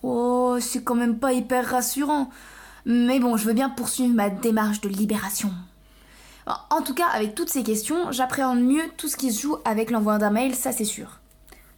[0.03, 2.31] Oh, c'est quand même pas hyper rassurant.
[2.85, 5.51] Mais bon, je veux bien poursuivre ma démarche de libération.
[6.71, 9.91] En tout cas, avec toutes ces questions, j'appréhende mieux tout ce qui se joue avec
[9.91, 11.21] l'envoi d'un mail, ça c'est sûr.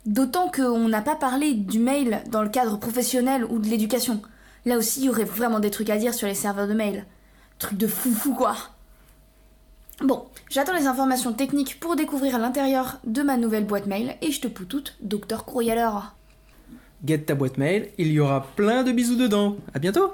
[0.07, 4.23] D'autant qu'on n'a pas parlé du mail dans le cadre professionnel ou de l'éducation.
[4.65, 7.07] Là aussi, il y aurait vraiment des trucs à dire sur les serveurs de mail.
[7.59, 8.57] Truc de foufou quoi.
[10.03, 14.41] Bon, j'attends les informations techniques pour découvrir l'intérieur de ma nouvelle boîte mail et je
[14.41, 16.15] te pousse toute, docteur Courrieleur.
[17.05, 19.57] Get ta boîte mail, il y aura plein de bisous dedans.
[19.75, 20.13] À bientôt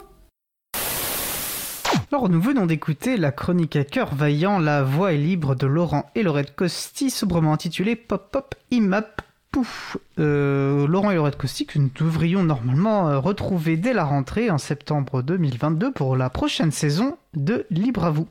[2.12, 6.08] alors nous venons d'écouter la chronique à cœur vaillant, la voix est libre de Laurent
[6.14, 9.96] et Laurette Costi, sobrement intitulée Pop Pop IMAP Pouf.
[10.20, 14.58] Euh, Laurent et Laurette Costi que nous devrions normalement euh, retrouver dès la rentrée en
[14.58, 18.28] septembre 2022 pour la prochaine saison de Libre à vous.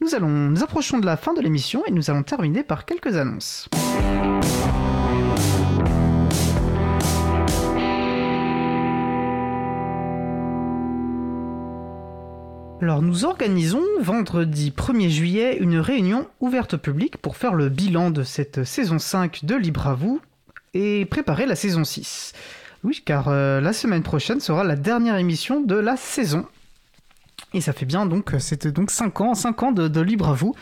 [0.00, 3.68] Nous approchons de la fin de l'émission et nous allons terminer par quelques annonces.
[12.82, 18.10] Alors nous organisons vendredi 1er juillet une réunion ouverte au public pour faire le bilan
[18.10, 20.20] de cette saison 5 de Libre à vous
[20.74, 22.34] et préparer la saison 6.
[22.84, 26.46] Oui, car euh, la semaine prochaine sera la dernière émission de la saison.
[27.54, 30.54] Et ça fait bien donc, c'était donc 5 ans, 5 ans de, libre à vous.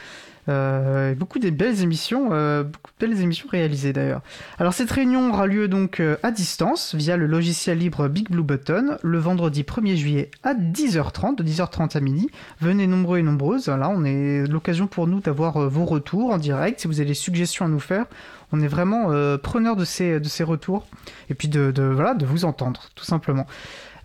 [0.49, 4.21] Euh, beaucoup de belles émissions, euh, beaucoup de belles émissions réalisées d'ailleurs.
[4.59, 8.43] Alors cette réunion aura lieu donc euh, à distance via le logiciel libre Big Blue
[8.43, 12.29] Button le vendredi 1er juillet à 10h30, de 10h30 à midi.
[12.61, 13.69] Venez nombreux et nombreuses.
[13.69, 16.81] Là, on est l'occasion pour nous d'avoir vos retours en direct.
[16.81, 18.07] Si vous avez des suggestions à nous faire,
[18.53, 19.09] on est vraiment
[19.39, 20.87] preneur de ces, de ces retours
[21.31, 23.47] et puis de, voilà, de vous entendre tout simplement.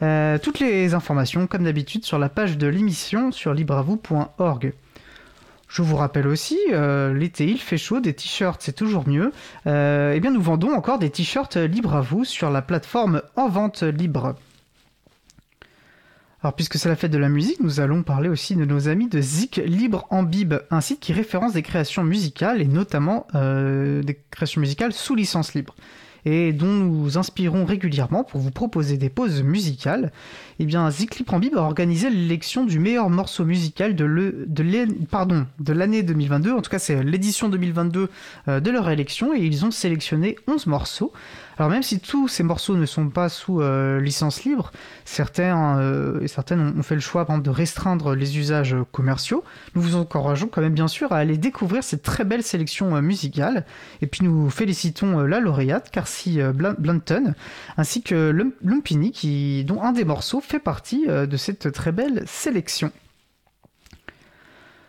[0.01, 4.73] Euh, toutes les informations, comme d'habitude, sur la page de l'émission sur libravou.org.
[5.69, 9.31] Je vous rappelle aussi, euh, l'été il fait chaud, des t-shirts c'est toujours mieux.
[9.67, 13.49] Euh, eh bien nous vendons encore des t-shirts libres à vous sur la plateforme En
[13.49, 14.35] Vente Libre.
[16.41, 19.09] Alors puisque c'est la fête de la musique, nous allons parler aussi de nos amis
[19.09, 24.19] de Zik Libre en Bib, un site qui référence des créations musicales et notamment des
[24.31, 25.75] créations musicales sous licence libre.
[26.25, 30.11] Et dont nous inspirons régulièrement pour vous proposer des pauses musicales,
[30.59, 31.25] eh bien Zikli
[31.55, 36.53] a organisé l'élection du meilleur morceau musical de de l'année 2022.
[36.53, 38.09] En tout cas, c'est l'édition 2022
[38.47, 41.11] euh, de leur élection et ils ont sélectionné 11 morceaux.
[41.59, 44.71] Alors même si tous ces morceaux ne sont pas sous euh, licence libre,
[45.03, 49.43] certains euh, et certaines ont fait le choix de restreindre les usages commerciaux.
[49.75, 53.01] Nous vous encourageons quand même bien sûr à aller découvrir cette très belle sélection euh,
[53.01, 53.65] musicale.
[54.01, 57.33] Et puis nous félicitons la lauréate, Carcy Blanton,
[57.75, 58.31] ainsi que
[58.63, 62.93] Lumpini, dont un des morceaux fait partie de cette très belle sélection.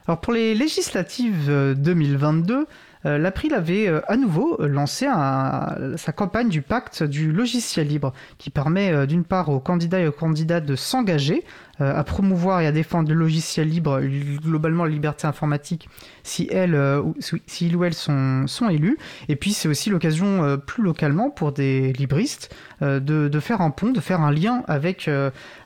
[0.06, 2.64] Alors pour les législatives 2022, euh,
[3.04, 8.50] l'April avait euh, à nouveau euh, lancé sa campagne du pacte du logiciel libre, qui
[8.50, 11.44] permet d'une part aux candidats et aux candidates de s'engager
[11.78, 14.02] à promouvoir et à défendre le logiciel libre,
[14.42, 15.88] globalement la liberté informatique,
[16.22, 16.78] si, elles,
[17.46, 18.98] si ils ou elles sont, sont élus.
[19.30, 24.00] Et puis c'est aussi l'occasion plus localement pour des libristes de, faire un pont, de
[24.00, 25.08] faire un lien avec,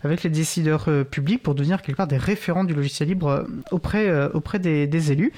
[0.04, 4.28] les décideurs publics pour devenir quelque part des référents du logiciel libre auprès,
[4.60, 5.32] des élus.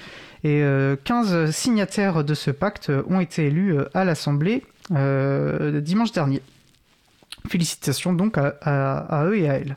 [0.46, 0.62] Et
[1.02, 4.62] 15 euh, signataires de ce pacte ont été élus euh, à l'Assemblée
[4.92, 6.40] euh, dimanche dernier.
[7.48, 9.76] Félicitations donc à, eux et à elles.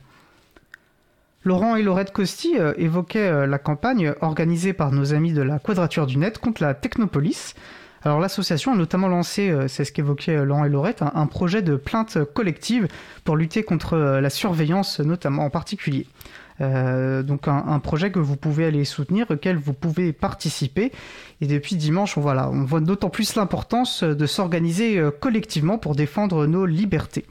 [1.44, 6.18] Laurent et Laurette Costi évoquaient la campagne organisée par nos amis de la Quadrature du
[6.18, 7.56] Net contre la Technopolis.
[8.04, 12.18] Alors l'association a notamment lancé, c'est ce qu'évoquaient Laurent et Laurette, un, projet de plainte
[12.34, 12.88] collective
[13.24, 16.08] pour lutter contre la surveillance notamment en particulier.
[16.62, 20.92] Euh, donc un, projet que vous pouvez aller soutenir, auquel vous pouvez participer.
[21.42, 26.66] Et depuis dimanche, on, voit d'autant plus l'importance de s'organiser euh, collectivement pour défendre nos
[26.66, 27.26] libertés.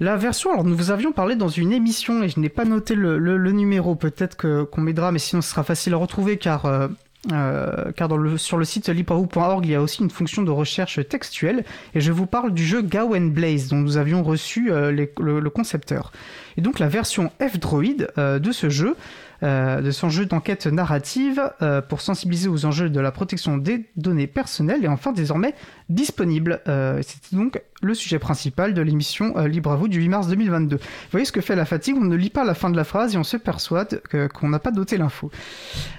[0.00, 2.96] La version, alors nous vous avions parlé dans une émission et je n'ai pas noté
[2.96, 6.88] le, numéro, peut-être qu'on m'aidera, mais sinon ce sera facile à retrouver car euh,
[7.30, 11.64] euh, car sur le site librahou.org, il y a aussi une fonction de recherche textuelle,
[11.94, 16.10] et je vous parle du jeu Gawain Blaze, dont nous avions reçu euh, le, concepteur.
[16.56, 18.96] Et donc la version F-Droid euh, de ce jeu,
[19.42, 21.52] de son jeu d'enquête narrative,
[21.88, 25.56] pour sensibiliser aux enjeux de la protection des données personnelles, est enfin désormais
[25.92, 26.60] disponible.
[27.02, 30.76] C'était donc le sujet principal de l'émission euh, Libre à vous du 8 mars 2022.
[30.76, 32.84] Vous voyez ce que fait la fatigue, on ne lit pas la fin de la
[32.84, 34.00] phrase et on se persuade
[34.32, 35.30] qu'on n'a pas doté l'info.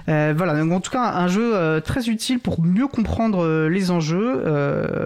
[0.07, 3.91] Euh, voilà, donc en tout cas un jeu euh, très utile pour mieux comprendre les
[3.91, 4.43] enjeux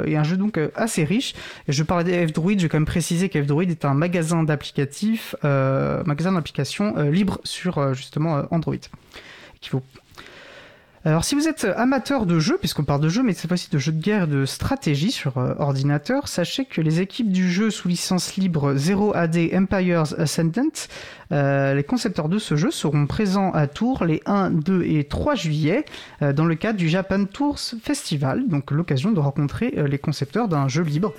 [0.06, 1.34] et un jeu donc assez riche.
[1.68, 7.10] Je parlais d'F-Droid, je vais quand même préciser qu'F-Droid est un magasin d'applicatifs, magasin d'applications
[7.10, 8.76] libre sur justement Android.
[11.06, 13.78] Alors si vous êtes amateur de jeux, puisqu'on parle de jeux, mais cette fois-ci de
[13.78, 17.88] jeux de guerre de stratégie sur euh, ordinateur, sachez que les équipes du jeu sous
[17.88, 20.90] licence libre 0AD Empires Ascendant,
[21.32, 25.36] euh, les concepteurs de ce jeu seront présents à Tours les 1, 2 et 3
[25.36, 25.86] juillet
[26.22, 30.68] euh, dans le cadre du Japan Tours Festival, donc l'occasion de rencontrer les concepteurs d'un
[30.68, 31.14] jeu libre.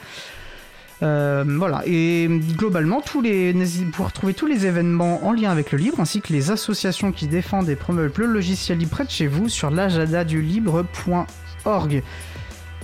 [1.02, 3.52] Euh, voilà, et globalement, tous les,
[3.92, 7.28] pouvez retrouver tous les événements en lien avec le libre, ainsi que les associations qui
[7.28, 12.02] défendent et promeuvent le logiciel libre près de chez vous sur l'agenda-du-libre.org.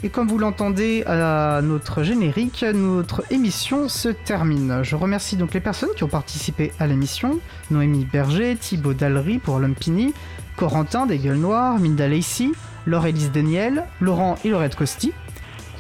[0.03, 4.81] Et comme vous l'entendez à notre générique, notre émission se termine.
[4.83, 9.61] Je remercie donc les personnes qui ont participé à l'émission Noémie Berger, Thibaut Dallery pour
[9.61, 10.13] Lumpini,
[10.57, 12.51] Corentin des Gueules Noires, Minda Lacey,
[12.87, 15.15] Laure-Élise Daniel, Laurent et Laurette Costi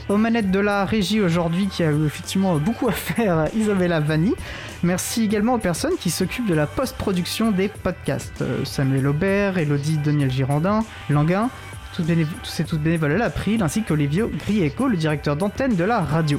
[0.09, 4.35] aux manettes de la régie aujourd'hui qui a effectivement beaucoup à faire, Isabella Vanni.
[4.83, 8.43] Merci également aux personnes qui s'occupent de la post-production des podcasts.
[8.43, 11.49] Euh, Samuel Aubert, Elodie Daniel Girandin, Languin,
[11.95, 12.05] tous,
[12.43, 16.39] ces tous bénévoles à l'April, ainsi qu'Olivio Grieco, le directeur d'antenne de la radio.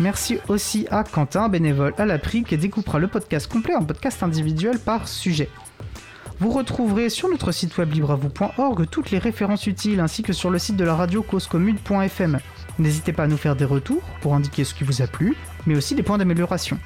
[0.00, 4.78] Merci aussi à Quentin, bénévole à l'April, qui découpera le podcast complet en podcast individuel
[4.78, 5.48] par sujet.
[6.40, 10.58] Vous retrouverez sur notre site web libravou.org toutes les références utiles ainsi que sur le
[10.58, 12.40] site de la radio causecommune.fm.
[12.78, 15.36] N'hésitez pas à nous faire des retours pour indiquer ce qui vous a plu,
[15.66, 16.78] mais aussi des points d'amélioration.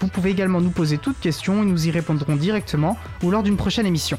[0.00, 3.56] Vous pouvez également nous poser toutes questions et nous y répondrons directement ou lors d'une
[3.56, 4.18] prochaine émission.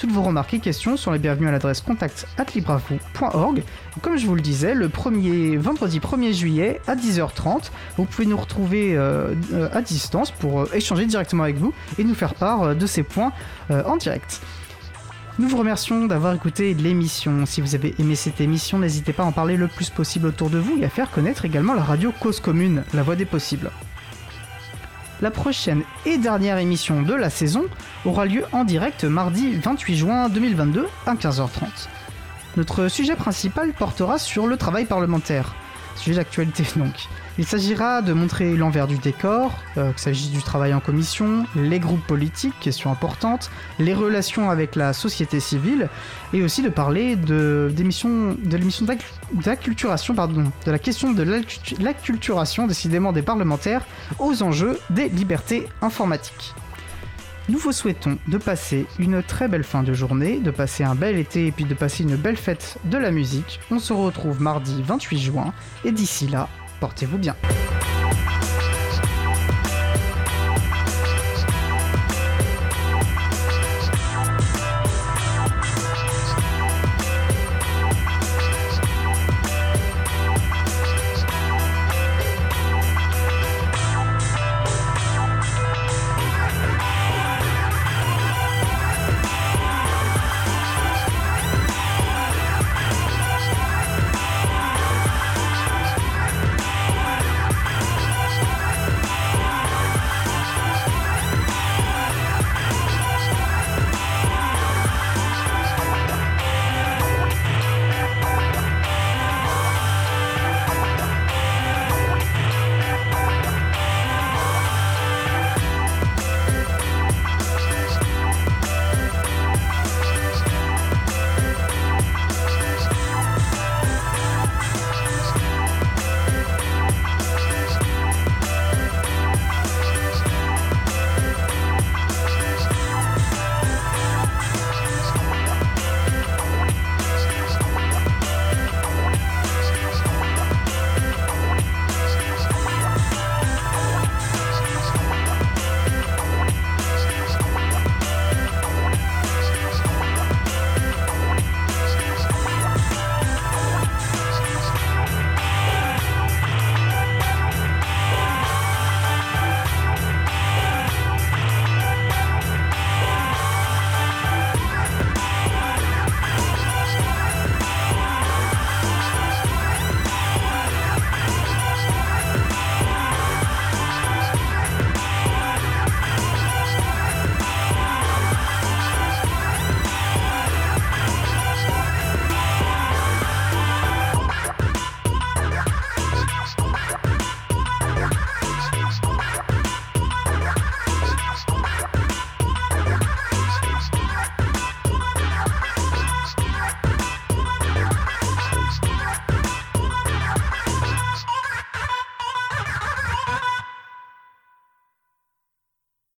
[0.00, 3.62] Toutes vos remarques et questions sont les bienvenues à l'adresse contact.libravoue.org.
[4.00, 8.38] Comme je vous le disais, le premier, vendredi 1er juillet à 10h30, vous pouvez nous
[8.38, 9.34] retrouver euh,
[9.74, 13.02] à distance pour euh, échanger directement avec vous et nous faire part euh, de ces
[13.02, 13.32] points
[13.68, 14.40] en direct.
[15.40, 17.46] Nous vous remercions d'avoir écouté l'émission.
[17.46, 20.50] Si vous avez aimé cette émission, n'hésitez pas à en parler le plus possible autour
[20.50, 23.70] de vous et à faire connaître également la radio Cause Commune, la voix des possibles.
[25.22, 27.64] La prochaine et dernière émission de la saison
[28.04, 31.88] aura lieu en direct mardi 28 juin 2022 à 15h30.
[32.58, 35.54] Notre sujet principal portera sur le travail parlementaire.
[35.96, 37.08] Sujet d'actualité donc.
[37.38, 41.78] Il s'agira de montrer l'envers du décor, euh, qu'il s'agisse du travail en commission, les
[41.78, 45.88] groupes politiques, question importante, les relations avec la société civile,
[46.32, 51.42] et aussi de parler de, de d'acculturation, de la question de
[51.80, 53.86] l'acculturation décidément des parlementaires
[54.18, 56.54] aux enjeux des libertés informatiques.
[57.48, 61.18] Nous vous souhaitons de passer une très belle fin de journée, de passer un bel
[61.18, 63.58] été et puis de passer une belle fête de la musique.
[63.72, 65.52] On se retrouve mardi 28 juin
[65.84, 66.48] et d'ici là,
[66.80, 67.36] portez-vous bien.